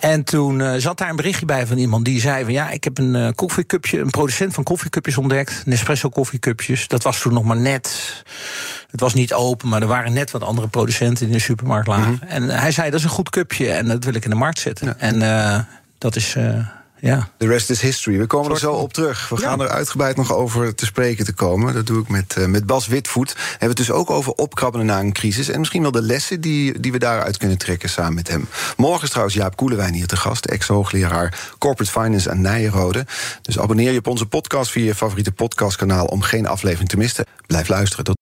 [0.00, 2.84] En toen uh, zat daar een berichtje bij van iemand die zei van ja, ik
[2.84, 6.88] heb een uh, koffiecupje, een producent van koffiecupjes ontdekt, Nespresso koffiecupjes.
[6.88, 8.22] Dat was toen nog maar net.
[8.90, 12.10] Het was niet open, maar er waren net wat andere producenten in de supermarkt lagen.
[12.10, 12.28] Mm -hmm.
[12.28, 14.58] En hij zei dat is een goed cupje en dat wil ik in de markt
[14.58, 14.86] zetten.
[14.86, 14.94] Ja.
[14.98, 15.58] En uh,
[15.98, 16.36] dat is.
[17.02, 17.28] Ja.
[17.36, 18.18] The rest is history.
[18.18, 19.28] We komen er zo op terug.
[19.28, 21.74] We gaan er uitgebreid nog over te spreken te komen.
[21.74, 23.32] Dat doe ik met, uh, met Bas Witvoet.
[23.32, 25.48] We hebben het dus ook over opkrabbelen na een crisis.
[25.48, 28.48] En misschien wel de lessen die, die we daaruit kunnen trekken samen met hem.
[28.76, 30.44] Morgen is trouwens Jaap Koelewijn hier te gast.
[30.44, 33.06] Ex-hoogleraar Corporate Finance aan Nijenrode.
[33.42, 36.06] Dus abonneer je op onze podcast via je favoriete podcastkanaal...
[36.06, 37.24] om geen aflevering te missen.
[37.46, 38.04] Blijf luisteren.
[38.04, 38.21] Tot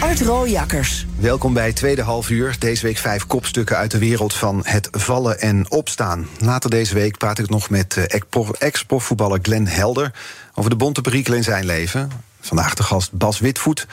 [0.00, 1.06] Art Rooijakkers.
[1.16, 2.56] Welkom bij Tweede Half Uur.
[2.58, 6.28] Deze week vijf kopstukken uit de wereld van het vallen en opstaan.
[6.40, 8.20] Later deze week praat ik nog met eh,
[8.58, 10.12] ex-profvoetballer Glenn Helder...
[10.54, 12.10] over de bonte perikelen in zijn leven.
[12.40, 13.86] Vandaag de gast Bas Witvoet,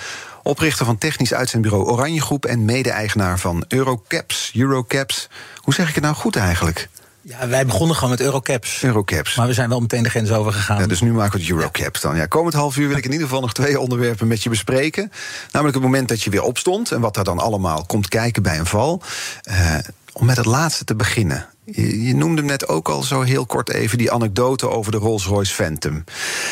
[0.43, 2.45] oprichter van technisch uitzendbureau Oranje Groep...
[2.45, 4.51] en mede-eigenaar van Eurocaps.
[4.55, 6.89] Eurocaps, hoe zeg ik het nou goed eigenlijk?
[7.27, 8.83] Ja, wij begonnen gewoon met Eurocaps.
[8.83, 9.35] Eurocaps.
[9.35, 10.79] Maar we zijn wel meteen de grens over gegaan.
[10.79, 12.15] Ja, dus nu maken we het Eurocaps dan.
[12.15, 15.11] Ja, komend half uur wil ik in ieder geval nog twee onderwerpen met je bespreken.
[15.51, 18.59] Namelijk het moment dat je weer opstond en wat daar dan allemaal komt kijken bij
[18.59, 19.01] een val.
[19.49, 19.75] Uh,
[20.13, 21.47] om met het laatste te beginnen.
[21.63, 25.53] Je, je, noemde net ook al zo heel kort even die anekdote over de Rolls-Royce
[25.53, 26.03] Phantom.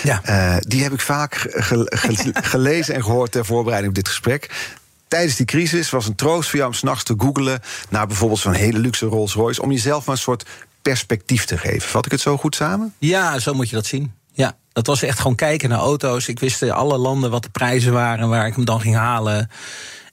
[0.04, 0.22] Ja.
[0.26, 4.50] Uh, die heb ik vaak ge ge gelezen en gehoord ter voorbereiding op dit gesprek
[5.14, 8.54] tijdens die crisis was een troost voor jou om s'nachts te googelen naar bijvoorbeeld zo'n
[8.54, 9.62] hele luxe Rolls Royce.
[9.62, 10.46] Om jezelf maar een soort
[10.82, 11.90] perspectief te geven.
[11.90, 12.94] Vat ik het zo goed samen?
[12.98, 14.14] Ja, zo moet je dat zien.
[14.32, 16.28] Ja, dat was echt gewoon kijken naar auto's.
[16.28, 19.50] Ik wist in alle landen wat de prijzen waren, waar ik hem dan ging halen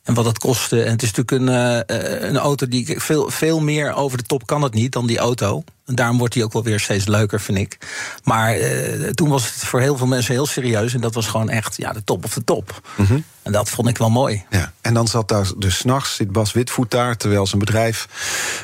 [0.02, 0.82] en wat het kostte.
[0.82, 4.46] En het is natuurlijk een, uh, een auto die veel, veel meer over de top
[4.46, 5.64] kan het niet dan die auto.
[5.86, 7.78] En daarom wordt die ook wel weer steeds leuker, vind ik.
[8.24, 10.94] Maar uh, toen was het voor heel veel mensen heel serieus.
[10.94, 12.80] En dat was gewoon echt ja, de top of de top.
[12.96, 13.24] Mm -hmm.
[13.42, 14.44] En dat vond ik wel mooi.
[14.50, 17.16] Ja, en dan zat daar dus s'nachts, zit Bas Witvoet daar...
[17.16, 18.08] terwijl zijn bedrijf,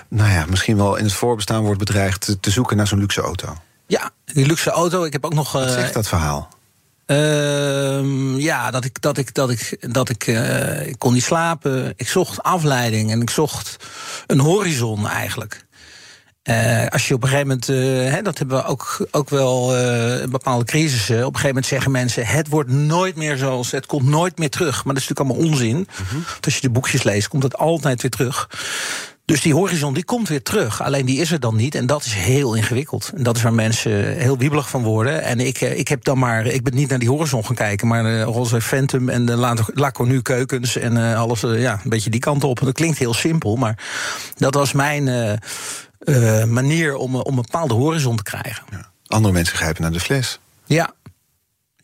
[0.09, 2.21] nou ja, misschien wel in het voorbestaan wordt bedreigd...
[2.21, 3.57] te, te zoeken naar zo'n luxe auto.
[3.87, 5.05] Ja, die luxe auto.
[5.05, 5.53] Ik heb ook nog.
[5.53, 6.49] Wat zegt dat verhaal?
[7.07, 11.93] Uh, ja, dat ik, dat ik, dat ik, dat ik, uh, ik kon niet slapen.
[11.97, 13.77] Ik zocht afleiding en ik zocht
[14.27, 15.65] een horizon eigenlijk.
[16.45, 19.67] Uh, als je op een gegeven moment, uh, hè, dat hebben we ook, ook wel
[20.31, 21.17] bepaalde crisissen.
[21.17, 24.51] Op een gegeven moment zeggen mensen: het wordt nooit meer zoals, het komt nooit meer
[24.51, 24.85] terug.
[24.85, 25.89] Maar dat is natuurlijk allemaal onzin.
[25.97, 26.13] -huh.
[26.13, 28.49] Want als je de boekjes leest, komt het altijd weer terug.
[29.27, 30.83] Dus die horizon die komt weer terug.
[30.83, 31.75] Alleen die is er dan niet.
[31.75, 33.13] En dat is heel ingewikkeld.
[33.17, 35.23] En dat is waar mensen heel wiebelig van worden.
[35.23, 36.47] En ik, eh, ik heb dan maar.
[36.47, 37.87] Ik ben niet naar die horizon gaan kijken.
[37.87, 40.77] Maar de Rolls Phantom en de Laconu keukens.
[40.77, 41.41] En uh, alles.
[41.41, 42.61] Ja, een beetje die kant op.
[42.61, 43.57] Dat klinkt heel simpel.
[43.57, 43.79] Maar
[44.37, 45.07] dat was mijn
[45.99, 48.65] uh, manier om, om een bepaalde horizon te krijgen.
[48.71, 48.91] Ja.
[49.07, 50.41] Andere mensen grijpen naar de fles.
[50.65, 50.93] Ja,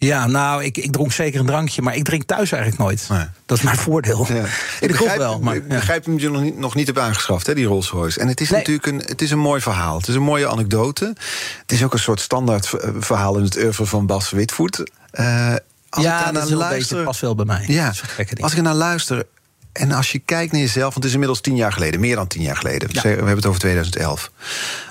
[0.07, 3.07] ja, nou, ik, ik dronk zeker een drankje, maar ik drink thuis eigenlijk nooit.
[3.09, 3.27] Nee.
[3.47, 4.27] Dat is mijn voordeel.
[4.29, 4.45] Ja.
[4.81, 7.55] Ik, begrijp, wel, maar, ik begrijp hem je nog niet, nog niet heb aangeschaft, hè,
[7.55, 8.21] die Rolls Royce.
[8.21, 9.97] En het is natuurlijk een, het is een mooi verhaal.
[9.97, 11.15] Het is een mooie anekdote.
[11.61, 14.91] Het is ook een soort standaard verhaal in het oeuvre van Bas Witvoet.
[15.13, 15.55] Uh,
[15.89, 17.65] als ja, ik dat is luister, een beetje, past wel bij mij.
[17.67, 17.93] Ja,
[18.41, 19.27] als ik naar luister...
[19.73, 22.27] En als je kijkt naar jezelf, want het is inmiddels tien jaar geleden, meer dan
[22.27, 22.89] tien jaar geleden.
[22.93, 23.03] Ja.
[23.03, 24.31] We hebben het over 2011.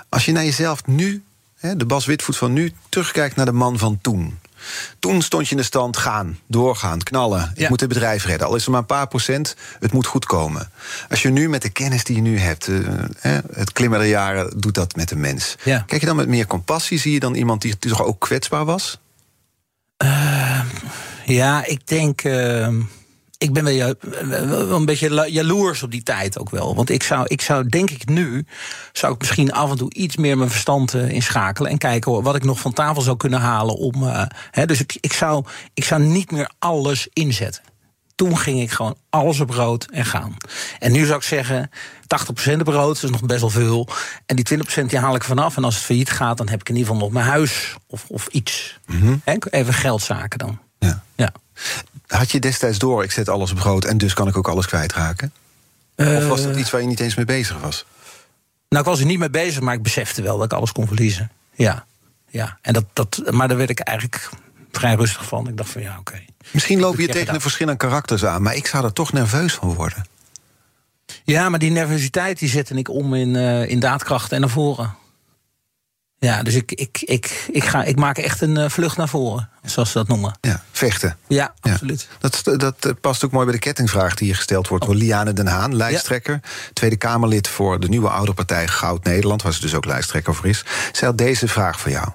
[0.09, 1.23] Als je naar jezelf nu,
[1.61, 4.39] de Bas Witvoet van nu, terugkijkt naar de man van toen.
[4.99, 7.51] Toen stond je in de stand gaan, doorgaan, knallen.
[7.55, 8.47] Ik moet het bedrijf redden.
[8.47, 10.71] Al is er maar een paar procent, het moet goed komen.
[11.09, 12.79] Als je nu met de kennis die je nu hebt, uh,
[13.51, 15.55] het klimmen der jaren doet dat met een mens.
[15.63, 16.99] Kijk je dan met meer compassie?
[16.99, 18.99] Zie je dan iemand die toch ook kwetsbaar was?
[20.03, 20.61] Uh,
[21.25, 22.23] ja, ik denk.
[22.23, 22.67] Uh
[23.41, 26.75] ik ben wel, een beetje jaloers op die tijd ook wel.
[26.75, 28.45] Want ik zou, ik zou denk ik nu,
[28.91, 31.71] zou ik misschien af en toe iets meer mijn verstand uh, inschakelen.
[31.71, 33.75] En kijken wat ik nog van tafel zou kunnen halen.
[33.75, 37.63] Om, uh, hè, dus ik, ik, zou, ik zou niet meer alles inzetten.
[38.15, 40.37] Toen ging ik gewoon alles op rood en gaan.
[40.79, 41.69] En nu zou ik zeggen,
[42.51, 43.87] 80% op rood, dat is nog best wel veel.
[44.25, 45.57] En die 20% die haal ik vanaf.
[45.57, 48.05] En als het failliet gaat, dan heb ik in ieder geval nog mijn huis of,
[48.07, 48.79] of iets.
[48.85, 50.59] Mm Even geldzaken dan.
[50.79, 51.03] Ja.
[51.15, 51.31] ja.
[52.11, 54.65] Had je destijds door, ik zet alles op groot en dus kan ik ook alles
[54.65, 55.33] kwijtraken?
[55.95, 57.85] Uh, of was dat iets waar je niet eens mee bezig was?
[58.69, 60.87] Nou, ik was er niet mee bezig, maar ik besefte wel dat ik alles kon
[60.87, 61.31] verliezen.
[61.53, 61.85] Ja,
[62.29, 62.57] ja.
[62.61, 64.29] En dat, dat, maar daar werd ik eigenlijk
[64.71, 65.47] vrij rustig van.
[65.47, 66.21] Ik dacht van ja, oké.
[66.51, 69.73] Misschien loop je tegen een verschillende karakters aan, maar ik zou er toch nerveus van
[69.73, 70.05] worden.
[71.23, 74.95] Ja, maar die nervositeit die zette ik om in, uh, in daadkracht en naar voren.
[76.25, 79.49] Ja, dus ik, ik, ik, ik, ga, ik maak echt een uh, vlucht naar voren,
[79.63, 80.37] zoals ze dat noemen.
[80.41, 81.17] Ja, vechten.
[81.27, 82.07] Ja, absoluut.
[82.19, 85.33] Dat, dat eh, past ook mooi bij de kettingvraag die hier gesteld wordt door Liane
[85.33, 86.39] Den Haan, lijsttrekker.
[86.73, 90.47] Tweede Kamerlid voor de nieuwe oude partij Goud Nederland, waar ze dus ook lijsttrekker voor
[90.47, 90.65] is.
[90.91, 92.07] Zij had deze vraag voor jou.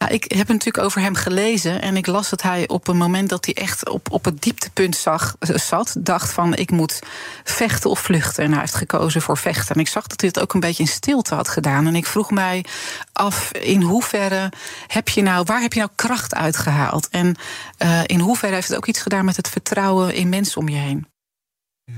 [0.00, 3.28] Ja, ik heb natuurlijk over hem gelezen en ik las dat hij op een moment
[3.28, 6.98] dat hij echt op, op het dieptepunt zag, eh, zat, dacht van ik moet
[7.44, 8.44] vechten of vluchten.
[8.44, 9.74] En hij heeft gekozen voor vechten.
[9.74, 11.86] En ik zag dat hij het ook een beetje in stilte had gedaan.
[11.86, 12.64] En ik vroeg mij
[13.12, 14.52] af in hoeverre
[14.86, 17.08] heb je nou, waar heb je nou kracht uitgehaald?
[17.08, 17.36] En
[17.78, 20.76] uh, in hoeverre heeft het ook iets gedaan met het vertrouwen in mensen om je
[20.76, 21.06] heen?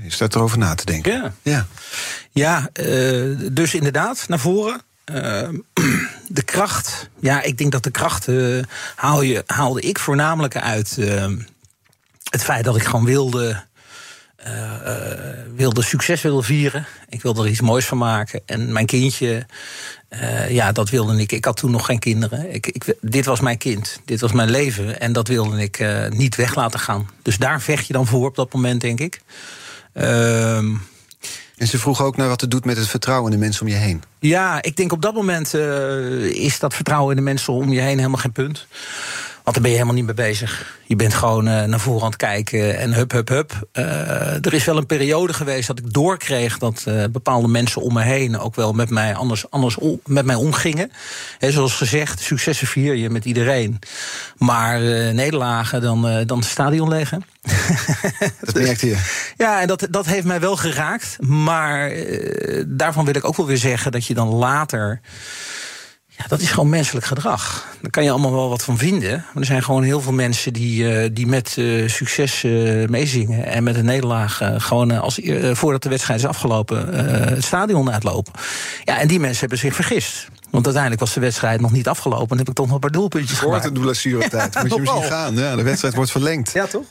[0.03, 1.11] Je staat erover na te denken.
[1.11, 1.67] Ja, ja.
[2.31, 4.81] ja uh, dus inderdaad, naar voren.
[5.11, 5.49] Uh,
[6.27, 7.09] de kracht.
[7.19, 8.63] Ja, ik denk dat de kracht uh,
[8.95, 11.25] haal je, haalde ik voornamelijk uit uh,
[12.29, 13.63] het feit dat ik gewoon wilde.
[15.55, 16.85] wilde succes wilde vieren.
[17.09, 18.41] Ik wilde er iets moois van maken.
[18.45, 19.45] En mijn kindje,
[20.49, 21.31] ja, dat wilde ik.
[21.31, 22.53] Ik had toen nog geen kinderen.
[22.53, 23.99] Ik, ik, dit was mijn kind.
[24.05, 24.99] Dit was mijn leven.
[24.99, 27.09] En dat wilde ik niet weg laten gaan.
[27.21, 29.21] Dus daar vecht je dan voor op dat moment, denk ik.
[29.93, 30.75] Ehm
[31.57, 33.67] en ze vroeg ook naar wat het doet met het vertrouwen in de mensen om
[33.67, 34.03] je heen.
[34.19, 37.79] Ja, ik denk op dat moment uh, is dat vertrouwen in de mensen om je
[37.79, 38.67] heen helemaal geen punt.
[39.43, 40.79] Want daar ben je helemaal niet mee bezig.
[40.85, 43.67] Je bent gewoon uh, naar voren aan het kijken en hup, hup, hup.
[43.73, 48.01] Uh, er is wel een periode geweest dat ik doorkreeg dat bepaalde mensen om me
[48.01, 50.91] heen ook wel met mij anders, anders met mij omgingen.
[51.39, 53.79] Zoals gezegd, successen vier je met iedereen.
[54.37, 54.79] Maar
[55.13, 57.23] nederlagen, dan, dan stadion leggen.
[58.41, 58.97] Dat merkte je.
[59.37, 61.17] Ja, en dat, dat heeft mij wel geraakt.
[61.21, 61.91] Maar
[62.67, 65.01] daarvan wil ik ook wel weer zeggen dat je dan later
[66.17, 67.65] ja, dat is gewoon menselijk gedrag.
[67.81, 69.11] Daar kan je allemaal wel wat van vinden.
[69.11, 73.45] Maar er zijn gewoon heel veel mensen die, uh, die met uh, succes uh, meezingen.
[73.45, 75.19] En met een nederlaag gewoon als,
[75.53, 76.93] voordat de wedstrijd is afgelopen
[77.33, 78.33] het stadion uitlopen.
[78.83, 80.27] Ja, en die mensen hebben zich vergist.
[80.49, 82.29] Want uiteindelijk was de wedstrijd nog niet afgelopen.
[82.29, 83.65] En heb ik toch nog een paar doelpuntjes Voor gemaakt.
[83.65, 84.55] Voor de blessuretijd.
[84.61, 85.35] Moet je misschien gaan.
[85.35, 86.51] Ja, de wedstrijd wordt verlengd.
[86.53, 86.85] Ja, toch?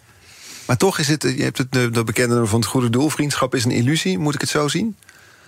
[0.66, 3.08] Maar toch is het, je hebt het de bekende van het goede doel.
[3.08, 4.18] Vriendschap is een illusie.
[4.18, 4.96] Moet ik het zo zien?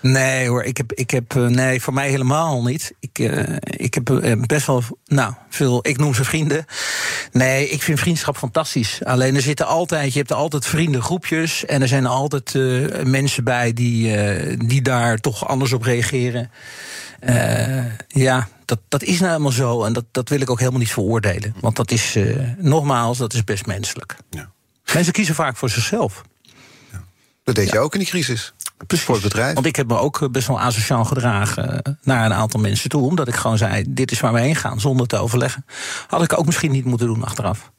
[0.05, 2.93] Nee hoor, ik heb, ik heb eh, nee, voor mij helemaal niet.
[3.01, 6.65] Ik, uh, ik heb uh, best wel, nou, veel, ik noem ze vrienden.
[7.33, 9.05] Nee, ik vind vriendschap fantastisch.
[9.05, 11.65] Alleen er zitten altijd, je hebt altijd vriendengroepjes.
[11.65, 12.55] En er zijn altijd
[13.05, 14.17] mensen bij die,
[14.67, 16.51] die daar toch anders op reageren.
[18.09, 19.85] ja, dat, dat is nou helemaal zo.
[19.85, 21.55] En dat, dat wil ik ook helemaal niet veroordelen.
[21.61, 22.19] Want dat is,
[22.59, 24.17] nogmaals, dat is best menselijk.
[24.31, 24.53] Ja.
[24.93, 26.23] Mensen kiezen vaak voor zichzelf.
[26.93, 27.05] Ja.
[27.45, 28.53] Dat deed je ook in die crisis.
[28.89, 29.55] voor het bedrijf.
[29.55, 33.03] Want ik heb me ook best wel asociaal gedragen naar een aantal mensen toe.
[33.03, 35.65] Omdat ik gewoon zei, dit is waar we heen gaan, zonder te overleggen.
[36.07, 37.71] Had ik ook misschien niet moeten doen achteraf.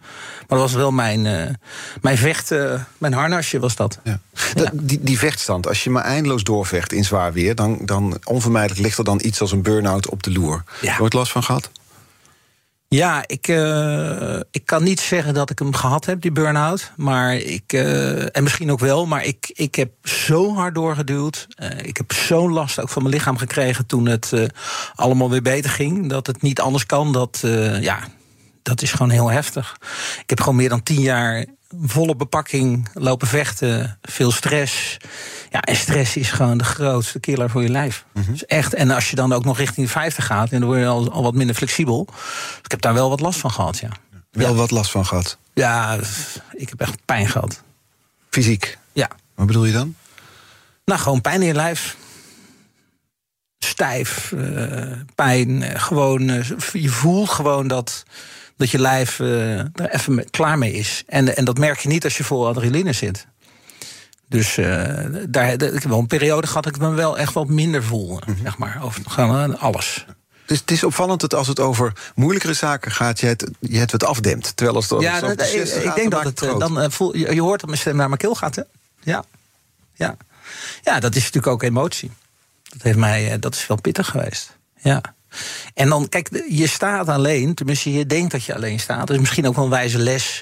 [0.48, 1.50] Maar dat was wel mijn, uh,
[2.02, 4.00] mijn vecht, uh, mijn harnasje was dat.
[4.04, 4.20] Ja.
[4.56, 4.70] Ja.
[4.74, 7.56] Die, die vechtstand, als je maar eindeloos doorvecht in zwaar weer...
[7.56, 10.64] dan, dan onvermijdelijk ligt er dan iets als een burn-out op de loer.
[10.82, 10.98] Ja.
[10.98, 11.70] Nooit last van gehad?
[12.96, 16.92] Ja, ik, uh, ik kan niet zeggen dat ik hem gehad heb, die burn-out.
[16.96, 21.48] Maar ik, uh, en misschien ook wel, maar ik, ik heb zo hard doorgeduwd.
[21.58, 24.34] Uh, ik heb zo'n last ook van mijn lichaam gekregen toen het
[24.96, 26.10] allemaal weer beter ging.
[26.10, 27.12] Dat het niet anders kan.
[27.12, 27.44] Dat,
[27.80, 28.00] ja,
[28.62, 29.78] dat is gewoon heel heftig.
[30.22, 31.46] Ik heb gewoon meer dan tien jaar
[31.82, 34.98] volle bepakking lopen vechten, veel stress.
[35.50, 38.06] Ja, en stress is gewoon de grootste killer voor je lijf.
[38.14, 38.32] Mm -hmm.
[38.32, 40.80] dus echt, en als je dan ook nog richting de 50 gaat, en dan word
[40.82, 42.06] je al, al wat minder flexibel.
[42.06, 43.90] Dus ik heb daar wel wat last van gehad, ja.
[44.32, 44.56] Wel ja.
[44.56, 45.38] wat last van gehad?
[45.54, 45.98] Ja,
[46.52, 47.64] ik heb echt pijn gehad.
[48.30, 48.78] Fysiek?
[48.94, 49.10] Ja.
[49.36, 49.96] Wat bedoel je dan?
[50.86, 51.98] Nou, gewoon pijn in je lijf.
[53.58, 55.50] Stijf, uh, pijn.
[55.50, 58.04] Uh, gewoon, uh, je voelt gewoon dat
[58.58, 61.04] dat je lijf uh, er even mee, klaar mee is.
[61.08, 63.28] En, en dat merk je niet als je vol adrenaline zit.
[64.30, 64.66] Dus uh,
[65.30, 68.10] daar, ik heb wel een periode gehad dat ik me wel echt wat minder voel.
[68.10, 68.38] Mm -hmm.
[68.44, 70.06] Zeg maar, over gewoon alles.
[70.46, 73.92] Dus het is opvallend dat als het over moeilijkere zaken gaat, je het, je het
[73.92, 74.56] wat afdemt.
[74.56, 77.42] Terwijl als het ja, dat, ik, ik denk dat het dan uh, voel, je, je
[77.42, 78.62] hoort dat mijn stem naar mijn keel gaat, hè?
[79.02, 79.24] Ja.
[79.94, 80.18] Ja.
[80.82, 82.12] ja, dat is natuurlijk ook emotie.
[82.64, 84.58] Dat, heeft mij, dat is wel pittig geweest.
[84.76, 85.15] Ja.
[85.74, 89.10] En dan, kijk, je staat alleen, tenminste je denkt dat je alleen staat.
[89.10, 90.42] Is misschien ook wel een wijze les.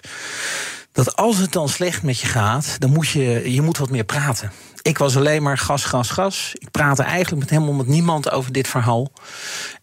[0.91, 4.03] Dat als het dan slecht met je gaat, dan moet je, je moet wat meer
[4.03, 4.51] praten.
[4.81, 6.51] Ik was alleen maar gas, gas, gas.
[6.53, 9.11] Ik praatte eigenlijk met helemaal met niemand over dit verhaal.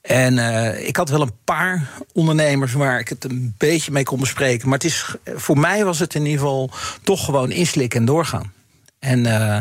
[0.02, 4.20] En uh, ik had wel een paar ondernemers waar ik het een beetje mee kon
[4.20, 4.68] bespreken.
[4.68, 6.70] Maar het is, voor mij was het in ieder geval
[7.02, 8.52] toch gewoon inslikken en doorgaan.
[8.98, 9.58] En uh,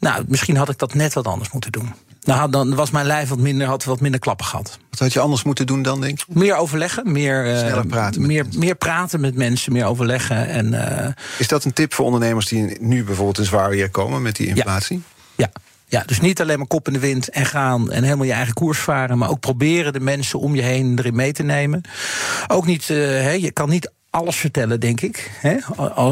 [0.00, 1.94] nou, misschien had ik dat net wat anders moeten doen.
[2.26, 4.78] Nou, dan was mijn lijf wat minder, had wat minder klappen gehad.
[4.90, 6.24] Wat had je anders moeten doen dan, denk je?
[6.28, 10.48] Meer overleggen, meer, uh, praten meer, meer praten met mensen, meer overleggen.
[10.48, 11.08] En, uh,
[11.38, 14.46] Is dat een tip voor ondernemers die nu bijvoorbeeld in zwaar weer komen met die
[14.46, 15.02] inflatie?
[15.34, 15.50] Ja.
[15.54, 15.62] ja.
[15.88, 18.54] Ja, dus niet alleen maar kop in de wind en gaan en helemaal je eigen
[18.54, 21.80] koers varen, maar ook proberen de mensen om je heen erin mee te nemen.
[22.46, 25.30] Ook niet, uh, he, je kan niet alles vertellen, denk ik.
[25.40, 25.56] He?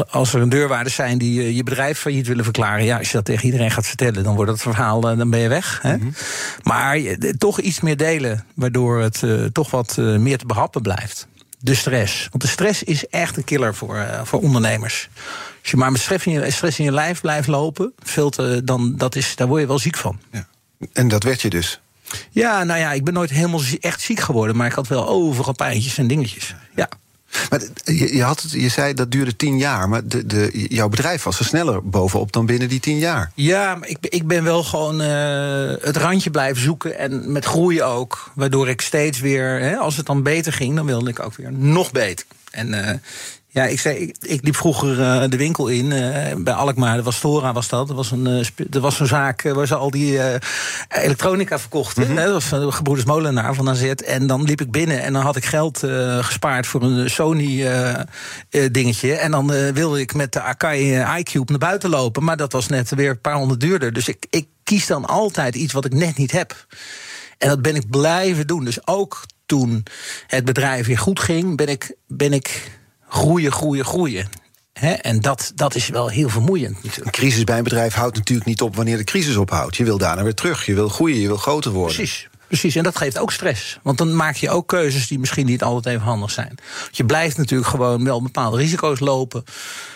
[0.09, 2.85] Als er een deurwaarders zijn die je bedrijf failliet willen verklaren...
[2.85, 5.47] ja, als je dat tegen iedereen gaat vertellen, dan wordt het verhaal, dan ben je
[5.47, 5.83] weg.
[5.83, 6.13] Mm -hmm.
[6.63, 6.99] Maar
[7.37, 11.27] toch iets meer delen, waardoor het uh, toch wat uh, meer te behappen blijft.
[11.59, 12.27] De stress.
[12.31, 15.09] Want de stress is echt een killer voor, uh, voor ondernemers.
[15.61, 18.61] Als je maar met stress in je, stress in je lijf blijft lopen, veel te,
[18.63, 20.19] dan, dat is, daar word je wel ziek van.
[20.31, 20.47] Ja.
[20.93, 21.79] En dat werd je dus?
[22.29, 24.55] Ja, nou ja, ik ben nooit helemaal echt ziek geworden...
[24.55, 26.55] maar ik had wel overal pijntjes en dingetjes.
[26.75, 26.89] Ja.
[27.49, 31.23] Maar je, had het, je zei dat duurde tien jaar, maar de, de, jouw bedrijf
[31.23, 33.31] was er sneller bovenop dan binnen die tien jaar.
[33.35, 37.87] Ja, maar ik, ik ben wel gewoon uh, het randje blijven zoeken en met groeien
[37.87, 38.31] ook.
[38.35, 41.51] Waardoor ik steeds weer, hè, als het dan beter ging, dan wilde ik ook weer
[41.51, 42.25] nog beter.
[42.51, 42.89] En uh,
[43.55, 46.95] ja, ik, zei, ik, ik liep vroeger uh, de winkel in uh, bij Alkmaar.
[46.95, 47.87] Dat was Stora, was dat.
[47.87, 50.19] Dat was een, uh, dat was een zaak waar ze al die
[50.87, 52.03] elektronica verkochten.
[52.03, 52.15] Mm -hmm.
[52.15, 53.83] Dat was de gebroeders Molenaar van AZ.
[53.83, 55.83] En dan liep ik binnen en dan had ik geld
[56.21, 57.67] gespaard voor een Sony
[58.71, 59.13] dingetje.
[59.13, 62.23] En dan wilde ik met de Akai iCube naar buiten lopen.
[62.23, 63.93] Maar dat was net weer een paar honderd duurder.
[63.93, 66.65] Dus ik, ik kies dan altijd iets wat ik net niet heb.
[67.37, 68.65] En dat ben ik blijven doen.
[68.65, 69.83] Dus ook toen
[70.27, 71.95] het bedrijf weer goed ging, ben ik...
[72.07, 72.73] Ben ik
[73.07, 74.27] groeien, groeien, groeien.
[74.73, 77.05] He, en dat, dat is wel heel vermoeiend natuurlijk.
[77.05, 79.75] Een crisis bij een bedrijf houdt natuurlijk niet op wanneer de crisis ophoudt.
[79.75, 81.95] Je wil daarna weer terug, je wil groeien, je wil groter worden.
[81.95, 82.27] Precies.
[82.47, 83.79] Precies, en dat geeft ook stress.
[83.83, 86.55] Want dan maak je ook keuzes die misschien niet altijd even handig zijn.
[86.91, 89.43] Je blijft natuurlijk gewoon wel bepaalde risico's lopen.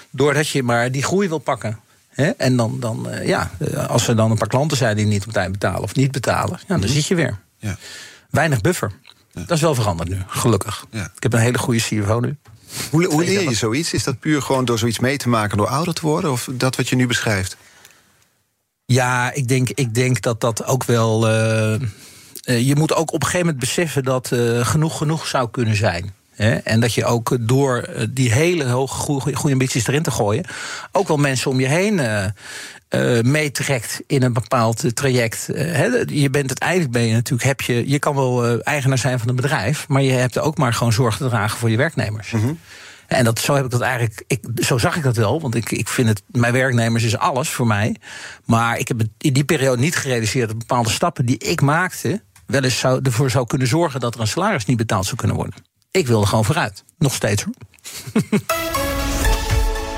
[0.09, 1.79] Doordat je maar die groei wil pakken.
[2.09, 3.51] He, en dan, dan uh, ja,
[3.87, 6.57] als er dan een paar klanten zijn die niet op tijd betalen of niet betalen,
[6.59, 6.93] ja, dan mm-hmm.
[6.93, 7.39] zit je weer.
[7.57, 7.77] Ja.
[8.29, 8.91] Weinig buffer.
[9.31, 9.41] Ja.
[9.41, 10.85] Dat is wel veranderd nu, gelukkig.
[10.91, 11.11] Ja.
[11.15, 12.37] Ik heb een hele goede CFO nu.
[12.91, 13.93] Hoe, hoe leer je zoiets?
[13.93, 16.31] Is dat puur gewoon door zoiets mee te maken door ouder te worden?
[16.31, 17.57] Of dat wat je nu beschrijft?
[18.85, 21.29] Ja, ik denk, ik denk dat dat ook wel.
[21.29, 21.79] Uh,
[22.45, 25.75] uh, je moet ook op een gegeven moment beseffen dat uh, genoeg genoeg zou kunnen
[25.75, 26.13] zijn.
[26.63, 30.45] En dat je ook door die hele hoge goede, ambities erin te gooien,
[30.91, 31.99] ook wel mensen om je heen
[32.89, 35.47] uh, meetrekt in een bepaald traject.
[35.49, 39.19] Uh, je bent uiteindelijk ben je natuurlijk, heb je, je kan wel uh, eigenaar zijn
[39.19, 42.31] van een bedrijf, maar je hebt ook maar gewoon zorg te dragen voor je werknemers.
[42.31, 42.59] Mm -hmm.
[43.07, 45.71] En dat, zo heb ik dat eigenlijk, ik, zo zag ik dat wel, want ik,
[45.71, 47.95] ik vind het, mijn werknemers is alles voor mij.
[48.45, 52.63] Maar ik heb in die periode niet gerealiseerd dat bepaalde stappen die ik maakte, wel
[52.63, 55.68] eens zou, ervoor zou kunnen zorgen dat er een salaris niet betaald zou kunnen worden.
[55.91, 56.83] Ik wilde gewoon vooruit.
[56.97, 57.53] Nog steeds hoor.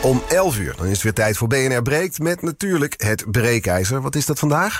[0.01, 4.01] Om 11 uur, dan is het weer tijd voor BNR Breekt met natuurlijk het breekijzer.
[4.01, 4.79] Wat is dat vandaag?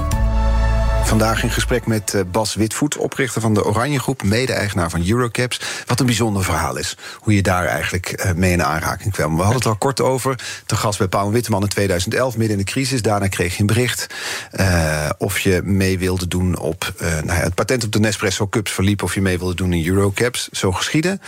[1.11, 5.61] Vandaag in gesprek met eh, Bas Witvoet, oprichter van de Oranje Groep, mede-eigenaar van Eurocaps.
[5.85, 6.97] Wat een bijzonder verhaal is.
[7.19, 9.35] Hoe je daar eigenlijk eh, mee in aanraking kwam.
[9.35, 10.35] We hadden het al kort over.
[10.65, 13.01] Te gast bij Paul Witteman in 2011, midden in de crisis.
[13.01, 14.07] Daarna kreeg je een bericht
[14.59, 16.93] uh, of je mee wilde doen op.
[17.01, 19.73] Uh, nou ja, het patent op de Nespresso Cups verliep of je mee wilde doen
[19.73, 20.49] in Eurocaps.
[20.51, 21.21] Zo geschieden.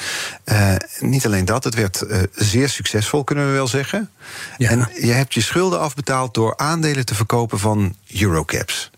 [0.46, 4.10] Uh, niet alleen dat, het werd zeer succesvol, kunnen we wel zeggen.
[4.58, 4.70] Ja.
[4.70, 8.92] En je hebt je schulden afbetaald door aandelen te verkopen van Eurocaps.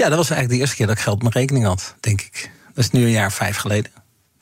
[0.00, 2.20] Ja, dat was eigenlijk de eerste keer dat ik geld op mijn rekening had, denk
[2.20, 2.50] ik.
[2.74, 3.92] Dat is nu een jaar vijf geleden.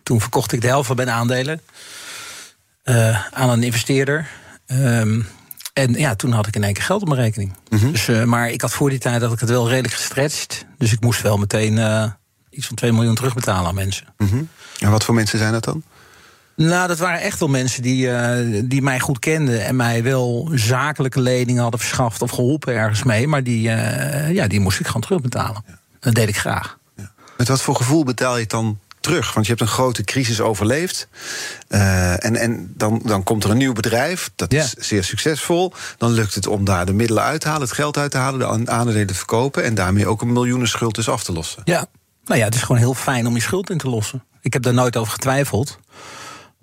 [0.02, 1.60] Toen verkocht ik de helft van mijn aandelen
[2.84, 4.28] uh, aan een investeerder.
[4.66, 5.26] Um,
[5.72, 7.52] en ja, toen had ik in één keer geld op mijn rekening.
[7.68, 7.92] Mm -hmm.
[7.92, 10.66] dus, uh, maar ik had voor die tijd dat ik het wel redelijk gestretched.
[10.76, 12.04] Dus ik moest wel meteen uh,
[12.50, 14.06] iets van 2 miljoen terugbetalen aan mensen.
[14.16, 14.48] Mm -hmm.
[14.78, 15.82] En wat voor mensen zijn dat dan?
[16.66, 20.50] Nou, dat waren echt wel mensen die, uh, die mij goed kenden en mij wel
[20.54, 23.28] zakelijke leningen hadden verschaft of geholpen ergens mee.
[23.28, 25.64] Maar die, uh, ja, die moest ik gewoon terugbetalen.
[25.66, 25.78] Ja.
[26.00, 26.78] Dat deed ik graag.
[26.96, 27.10] Ja.
[27.36, 29.34] Met wat voor gevoel betaal je het dan terug?
[29.34, 31.08] Want je hebt een grote crisis overleefd.
[31.68, 34.30] Uh, en en dan, dan komt er een nieuw bedrijf.
[34.34, 34.62] Dat ja.
[34.62, 35.72] is zeer succesvol.
[35.98, 38.64] Dan lukt het om daar de middelen uit te halen, het geld uit te halen,
[38.64, 39.64] de aandelen te verkopen.
[39.64, 41.62] En daarmee ook een miljoenen schuld dus af te lossen.
[41.64, 41.86] Ja,
[42.24, 44.24] nou ja, het is gewoon heel fijn om je schuld in te lossen.
[44.40, 45.78] Ik heb daar nooit over getwijfeld.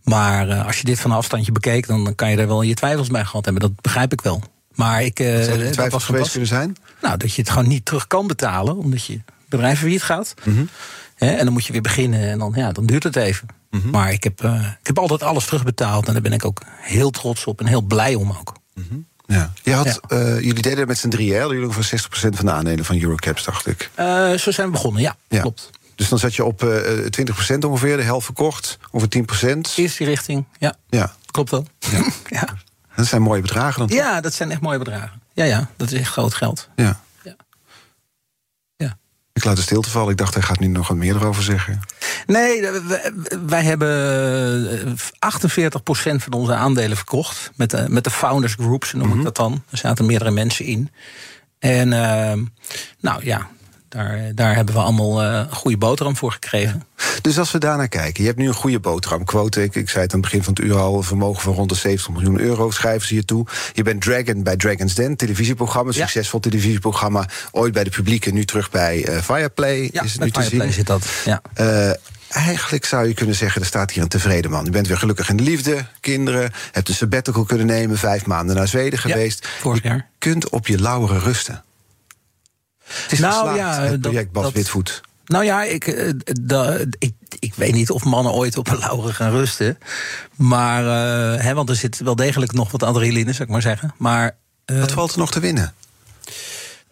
[0.06, 2.74] Maar uh, als je dit van een afstandje bekeek, dan kan je er wel je
[2.74, 3.62] twijfels bij gehad hebben.
[3.62, 4.42] Dat begrijp ik wel.
[4.76, 5.20] Maar ik.
[5.20, 6.76] Uh, Zou er twijfels geweest kunnen zijn?
[7.02, 10.34] Nou, dat je het gewoon niet terug kan betalen, omdat je bedrijf failliet gaat.
[10.44, 10.70] Mm -hmm.
[11.16, 13.48] He, en dan moet je weer beginnen en dan, ja, dan duurt het even.
[13.70, 13.90] Mm -hmm.
[13.92, 17.10] Maar ik heb, uh, ik heb altijd alles terugbetaald en daar ben ik ook heel
[17.10, 18.54] trots op en heel blij om ook.
[18.74, 19.06] Mm -hmm.
[19.26, 19.54] Ja.
[19.64, 20.18] Je had, ja.
[20.18, 23.44] uh, jullie deden het met z'n drieën, jullie voor 60% van de aandelen van Eurocaps,
[23.44, 23.90] dacht ik.
[24.00, 25.42] Uh, zo zijn we begonnen, ja, ja.
[25.42, 25.70] klopt.
[25.96, 26.78] Dus dan zat je op uh,
[27.54, 29.22] 20% ongeveer, de helft verkocht, over 10%.
[29.76, 30.76] Eerste richting, ja.
[30.90, 31.16] ja.
[31.32, 31.68] Klopt wel.
[31.80, 32.06] Ja.
[32.40, 32.48] ja.
[32.96, 33.98] Dat zijn mooie bedragen dan?
[33.98, 35.22] Ja, dat zijn echt mooie bedragen.
[35.34, 36.70] Ja, ja, dat is echt groot geld.
[36.76, 37.02] Ja.
[37.24, 37.36] ja.
[38.78, 38.98] ja.
[39.34, 40.12] Ik laat de stilte vallen.
[40.12, 41.80] Ik dacht, hij gaat nu nog wat meer erover zeggen.
[42.26, 42.70] Nee,
[43.46, 44.98] wij hebben 48%
[46.16, 47.52] van onze aandelen verkocht.
[47.56, 49.18] Met de, met de Founders Groups noem mm -hmm.
[49.20, 49.64] ik dat dan.
[49.70, 50.92] Er zaten meerdere mensen in.
[51.60, 52.46] En uh,
[53.00, 53.50] nou ja,
[53.96, 56.84] daar, daar hebben we allemaal uh, een goede boterham voor gekregen.
[57.22, 59.64] Dus als we daarnaar kijken, je hebt nu een goede boterhamquote.
[59.64, 61.70] Ik, ik zei het aan het begin van het uur al, een vermogen van rond
[61.70, 63.46] de 70 miljoen euro schrijven ze je toe.
[63.74, 66.00] Je bent Dragon bij Dragon's Den, televisieprogramma, ja.
[66.00, 67.30] succesvol televisieprogramma.
[67.52, 69.90] Ooit bij de publieke, nu terug bij uh, Fireplay.
[69.92, 70.76] Ja, is het nu te Fireplay zien.
[70.76, 71.08] zit dat.
[71.26, 71.42] Ja.
[71.60, 71.92] Uh,
[72.28, 74.66] Eigenlijk zou je kunnen zeggen, er staat hier een tevreden man.
[74.66, 78.56] Je bent weer gelukkig in de liefde, kinderen, hebt een sabbatical kunnen nemen, vijf maanden
[78.56, 79.44] naar Zweden geweest.
[79.44, 79.96] Ja, vorig jaar.
[79.96, 81.64] Je kunt op je lauweren rusten.
[82.88, 85.02] Het is nou, geslaagd, ja, het project Bas Witvoet.
[85.26, 89.32] Nou ja, ik, da, ik, ik weet niet of mannen ooit op een lauren gaan
[89.32, 89.78] rusten.
[90.36, 93.94] Maar, uh, hè, want er zit wel degelijk nog wat adrenaline, zou ik maar zeggen.
[93.98, 95.74] Maar, uh, wat valt er nog te winnen?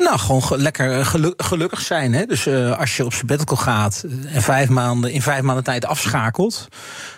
[0.03, 2.13] Nou, gewoon ge lekker geluk gelukkig zijn.
[2.13, 2.25] Hè?
[2.25, 6.67] Dus uh, als je op sabbatical gaat en vijf maanden, in vijf maanden tijd afschakelt...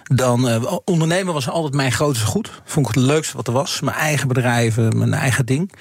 [0.03, 2.51] dan uh, ondernemen was altijd mijn grootste goed.
[2.65, 3.81] Vond ik het leukste wat er was.
[3.81, 5.71] Mijn eigen bedrijven, mijn eigen ding.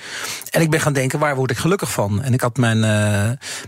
[0.51, 2.23] En ik ben gaan denken, waar word ik gelukkig van?
[2.23, 2.81] En ik had mijn...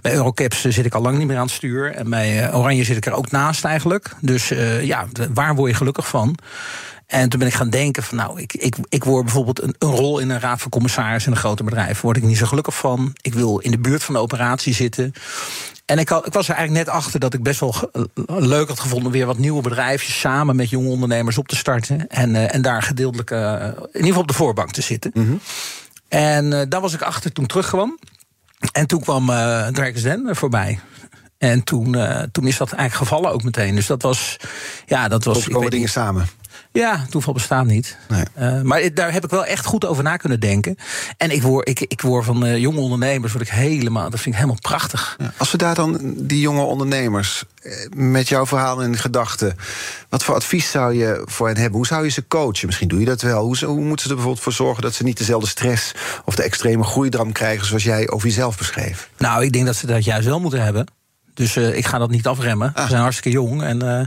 [0.02, 1.94] Bij Eurocaps zit ik al lang niet meer aan het stuur.
[1.94, 4.14] En bij Oranje zit ik er ook naast eigenlijk.
[4.20, 4.48] Dus
[4.80, 6.38] ja, waar word je gelukkig van?
[7.06, 9.90] En toen ben ik gaan denken van nou, ik, ik, ik word bijvoorbeeld een, een
[9.90, 12.00] rol in een raad van commissaris in een grote bedrijf.
[12.00, 13.14] Word ik niet zo gelukkig van.
[13.20, 15.12] Ik wil in de buurt van de operatie zitten.
[15.84, 17.90] En ik, ik was er eigenlijk net achter dat ik best wel
[18.26, 19.12] leuk had gevonden...
[19.12, 22.08] weer wat nieuwe bedrijfjes samen met jonge ondernemers op te starten.
[22.08, 25.10] En, uh, en daar gedeeltelijk uh, in ieder geval op de voorbank te zitten.
[25.14, 25.40] Mm -hmm.
[26.08, 27.98] En uh, daar was ik achter toen terugkwam.
[28.72, 30.78] En toen kwam uh, Dragon's Den voorbij.
[31.38, 33.74] En toen, uh, toen is dat eigenlijk gevallen ook meteen.
[33.74, 34.36] Dus dat was.
[34.86, 35.48] Ja, dat was.
[35.48, 36.28] Komen dingen samen.
[36.72, 37.96] Ja, toeval bestaat niet.
[38.08, 38.24] Nee.
[38.38, 40.76] Uh, maar daar heb ik wel echt goed over na kunnen denken.
[41.16, 44.34] En ik word, ik, ik word van uh, jonge ondernemers word ik helemaal, dat vind
[44.34, 45.16] ik helemaal prachtig.
[45.18, 47.44] Ja, als we daar dan die jonge ondernemers
[47.94, 49.56] met jouw verhaal in gedachten,
[50.08, 51.76] wat voor advies zou je voor hen hebben?
[51.76, 52.66] Hoe zou je ze coachen?
[52.66, 53.44] Misschien doe je dat wel.
[53.44, 55.92] Hoe, hoe moeten ze er bijvoorbeeld voor zorgen dat ze niet dezelfde stress
[56.24, 59.10] of de extreme groeidram krijgen zoals jij over jezelf beschreef?
[59.18, 60.86] Nou, ik denk dat ze dat juist wel moeten hebben.
[61.36, 62.72] Dus uh, ik ga dat niet afremmen.
[62.74, 62.82] Ah.
[62.82, 63.62] We zijn hartstikke jong.
[63.62, 64.00] En uh,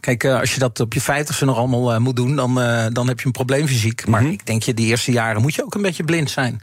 [0.00, 2.54] kijk, uh, als je dat op je vijftigste nog allemaal moet doen, dan,
[2.92, 4.06] dan heb je een probleem fysiek.
[4.06, 4.22] Mm -hmm.
[4.22, 6.60] Maar ik denk je, die eerste jaren moet je ook een beetje blind zijn.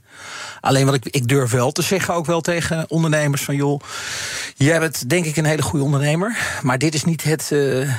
[0.61, 3.82] Alleen wat ik, ik durf wel te zeggen, ook wel tegen ondernemers: van joh,
[4.55, 6.38] jij bent denk ik een hele goede ondernemer.
[6.61, 7.47] Maar dit is niet het.
[7.47, 7.89] De,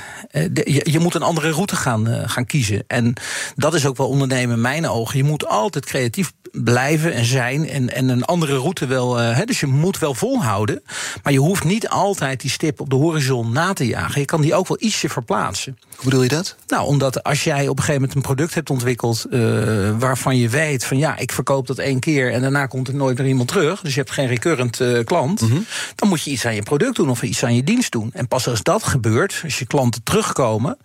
[0.64, 2.84] je, je, moet een andere route gaan, gaan kiezen.
[2.86, 3.14] En
[3.56, 5.16] dat is ook wel ondernemen in mijn ogen.
[5.16, 7.68] Je moet altijd creatief blijven en zijn.
[7.68, 9.16] En, en een andere route wel.
[9.16, 10.82] He, dus je moet wel volhouden.
[11.22, 14.20] Maar je hoeft niet altijd die stip op de horizon na te jagen.
[14.20, 15.78] Je kan die ook wel ietsje verplaatsen.
[15.94, 16.56] Hoe bedoel je dat?
[16.66, 19.26] Nou, omdat als jij op een gegeven moment een product hebt ontwikkeld.
[19.30, 19.40] Uh,
[19.98, 22.32] waarvan je weet van ja, ik verkoop dat één keer.
[22.32, 23.80] en daarna komt er nooit meer iemand terug.
[23.80, 25.40] dus je hebt geen recurrent uh, klant.
[25.40, 25.66] Mm -hmm.
[25.94, 28.10] dan moet je iets aan je product doen of iets aan je dienst doen.
[28.12, 30.76] En pas als dat gebeurt, als je klanten terugkomen.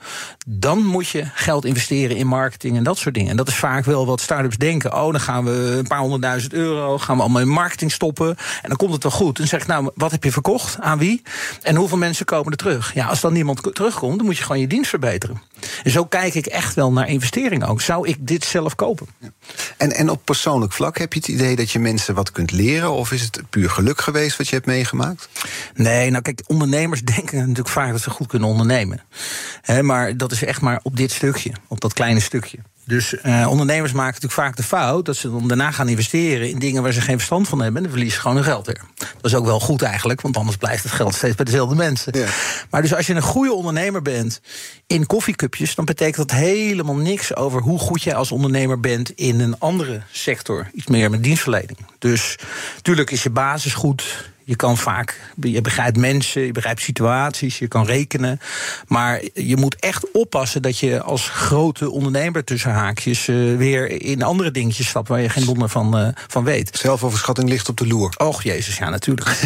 [0.47, 3.29] dan moet je geld investeren in marketing en dat soort dingen.
[3.29, 4.93] En dat is vaak wel wat start-ups denken.
[4.93, 6.97] Oh, dan gaan we een paar honderdduizend euro.
[6.97, 8.27] gaan we allemaal in marketing stoppen.
[8.61, 9.39] en dan komt het wel goed.
[9.39, 10.79] En zeg nou, wat heb je verkocht?
[10.79, 11.21] Aan wie?
[11.61, 12.93] En hoeveel mensen komen er terug?
[12.93, 15.41] Ja, als dan niemand terugkomt, dan moet je gewoon je dienst verbeteren.
[15.83, 17.81] En zo kijk ik echt wel naar investeringen ook.
[17.81, 19.07] Zou ik dit zelf kopen?
[19.19, 19.29] Ja.
[19.77, 22.91] En, en op persoonlijk vlak heb je het idee dat je mensen wat kunt leren?
[22.91, 25.29] Of is het puur geluk geweest wat je hebt meegemaakt?
[25.73, 29.01] Nee, nou kijk, ondernemers denken natuurlijk vaak dat ze goed kunnen ondernemen.
[29.61, 32.57] He, maar dat is echt maar op dit stukje, op dat kleine stukje.
[32.89, 36.59] Dus uh, ondernemers maken natuurlijk vaak de fout dat ze dan daarna gaan investeren in
[36.59, 37.77] dingen waar ze geen verstand van hebben.
[37.77, 38.81] En dan verliezen ze gewoon hun geld weer.
[38.97, 42.17] Dat is ook wel goed eigenlijk, want anders blijft het geld steeds bij dezelfde mensen.
[42.17, 42.25] Ja.
[42.69, 44.41] Maar dus als je een goede ondernemer bent
[44.87, 49.39] in koffiecupjes, dan betekent dat helemaal niks over hoe goed jij als ondernemer bent in
[49.39, 50.69] een andere sector.
[50.73, 51.77] Iets meer met dienstverlening.
[51.99, 52.35] Dus
[52.75, 54.29] natuurlijk is je basis goed.
[54.49, 58.39] Je kan vaak, je begrijpt mensen, je begrijpt situaties, je kan rekenen.
[58.87, 64.23] Maar je moet echt oppassen dat je als grote ondernemer tussen haakjes uh, weer in
[64.23, 66.77] andere dingetjes stapt waar je geen donder van, uh, van weet.
[66.81, 68.13] Zelfoverschatting ligt op de loer.
[68.17, 69.29] Och jezus, ja, natuurlijk.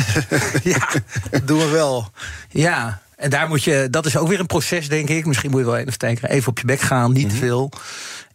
[0.64, 0.90] ja,
[1.46, 2.10] doen we wel.
[2.50, 3.02] Ja.
[3.16, 5.26] En daar moet je, dat is ook weer een proces, denk ik.
[5.26, 7.40] Misschien moet je wel even, even op je bek gaan, niet mm -hmm.
[7.40, 7.72] veel.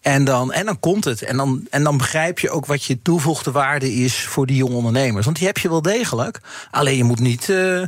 [0.00, 1.22] En dan, en dan komt het.
[1.22, 4.74] En dan, en dan begrijp je ook wat je toevoegde waarde is voor die jonge
[4.74, 5.24] ondernemers.
[5.24, 6.40] Want die heb je wel degelijk.
[6.70, 7.86] Alleen je moet niet uh, uh,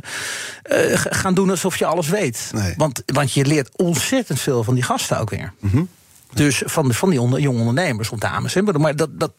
[0.93, 2.49] gaan doen alsof je alles weet.
[2.53, 2.73] Nee.
[2.77, 5.53] Want, want je leert ontzettend veel van die gasten ook weer.
[5.59, 5.89] Mm -hmm.
[6.33, 8.53] Dus van, de, van die onder, jonge ondernemers of dames.
[8.53, 8.61] Hè.
[8.61, 9.31] Maar dat, dat,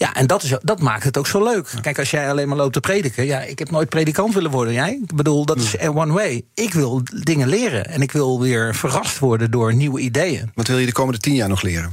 [0.00, 1.72] ja, en dat, is, dat maakt het ook zo leuk.
[1.80, 3.26] Kijk, als jij alleen maar loopt te prediken.
[3.26, 4.74] Ja, ik heb nooit predikant willen worden.
[4.74, 5.00] Jij?
[5.02, 6.42] Ik bedoel, dat is one way.
[6.54, 7.86] Ik wil dingen leren.
[7.86, 10.50] En ik wil weer verrast worden door nieuwe ideeën.
[10.54, 11.92] Wat wil je de komende tien jaar nog leren?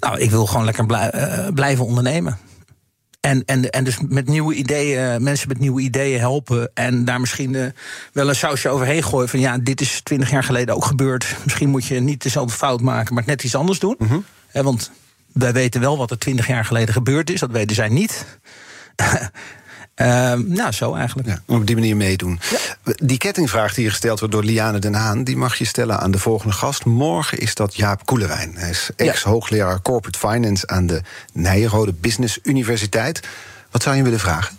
[0.00, 2.38] Nou, ik wil gewoon lekker blij, uh, blijven ondernemen.
[3.20, 6.70] En, en, en dus met nieuwe ideeën, mensen met nieuwe ideeën helpen.
[6.74, 7.66] En daar misschien uh,
[8.12, 9.28] wel een sausje overheen gooien.
[9.28, 11.36] Van ja, dit is twintig jaar geleden ook gebeurd.
[11.44, 13.94] Misschien moet je niet dezelfde fout maken, maar net iets anders doen.
[13.98, 14.24] Mm -hmm.
[14.46, 14.90] He, want
[15.32, 17.40] wij weten wel wat er twintig jaar geleden gebeurd is.
[17.40, 18.24] Dat weten zij niet.
[19.96, 21.28] Uh, nou, zo eigenlijk.
[21.28, 22.40] Ja, op die manier meedoen.
[22.50, 22.92] Ja.
[22.94, 25.24] Die kettingvraag die gesteld wordt door Liane Den Haan...
[25.24, 26.84] die mag je stellen aan de volgende gast.
[26.84, 28.52] Morgen is dat Jaap Koelewijn.
[28.56, 29.80] Hij is ex-hoogleraar ja.
[29.82, 30.66] Corporate Finance...
[30.66, 31.02] aan de
[31.32, 33.20] Nijenrode Business Universiteit.
[33.70, 34.58] Wat zou je willen vragen?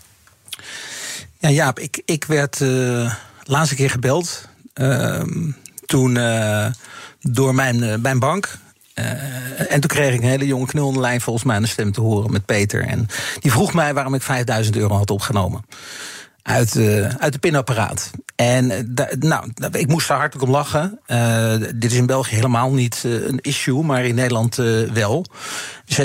[1.38, 3.14] Ja, Jaap, ik, ik werd uh,
[3.44, 4.48] laatste keer gebeld...
[4.76, 5.22] Uh,
[5.86, 6.66] toen uh,
[7.22, 8.58] door mijn, mijn bank...
[9.00, 11.68] Uh, en toen kreeg ik een hele jonge knul de lijn volgens mij aan de
[11.68, 12.86] stem te horen met Peter.
[12.86, 13.08] En
[13.40, 15.66] die vroeg mij waarom ik 5000 euro had opgenomen.
[16.42, 18.12] Uit, uh, uit de pinapparaat.
[18.36, 21.00] En uh, nou, ik moest daar hartelijk om lachen.
[21.80, 24.56] dit is in België helemaal niet een issue, maar in Nederland
[24.94, 25.26] wel.
[25.86, 26.00] Dus,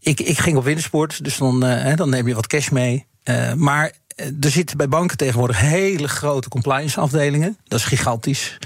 [0.00, 1.60] ik, ik ging op wintersport, dus dan,
[1.94, 3.06] dan neem je wat cash mee.
[3.56, 7.56] maar er zitten bij banken tegenwoordig hele grote compliance afdelingen.
[7.64, 8.58] Dat is gigantisch.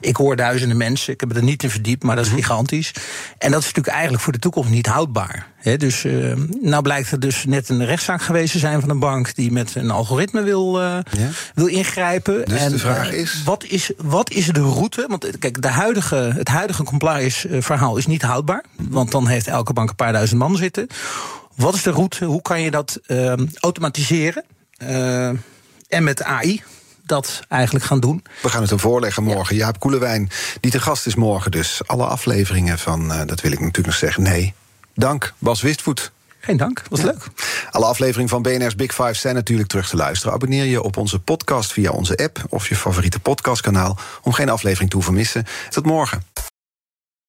[0.00, 2.92] Ik hoor duizenden mensen, ik heb het er niet in verdiept, maar dat is gigantisch.
[3.38, 5.46] En dat is natuurlijk eigenlijk voor de toekomst niet houdbaar.
[5.56, 8.98] He, dus uh, nou blijkt er dus net een rechtszaak geweest te zijn van een
[8.98, 11.28] bank die met een algoritme wil, uh, ja.
[11.54, 12.44] wil ingrijpen.
[12.44, 13.34] Dus en de vraag is.
[13.34, 13.92] Uh, wat is.
[13.96, 15.04] Wat is de route?
[15.08, 18.64] Want kijk, de huidige, het huidige compliance verhaal is niet houdbaar.
[18.76, 20.86] Want dan heeft elke bank een paar duizend man zitten.
[21.54, 22.24] Wat is de route?
[22.24, 23.00] Hoe kan je dat
[23.60, 24.44] automatiseren?
[25.88, 26.62] en met AI,
[27.08, 28.24] dat eigenlijk gaan doen.
[28.42, 29.56] We gaan het hem voorleggen morgen.
[29.56, 29.64] Ja.
[29.64, 30.30] Jaap Koelewijn,
[30.60, 31.80] die te gast is morgen dus.
[31.86, 34.54] Alle afleveringen van, uh, dat wil ik natuurlijk nog zeggen, nee.
[34.94, 36.12] Dank, Bas Wistvoet.
[36.40, 37.26] Geen dank, was leuk.
[37.70, 40.34] Alle afleveringen van BNR's Big Five zijn natuurlijk terug te luisteren.
[40.34, 44.90] Abonneer je op onze podcast via onze app of je favoriete podcastkanaal om geen aflevering
[44.90, 45.46] te hoeven missen.
[45.70, 46.22] Tot morgen.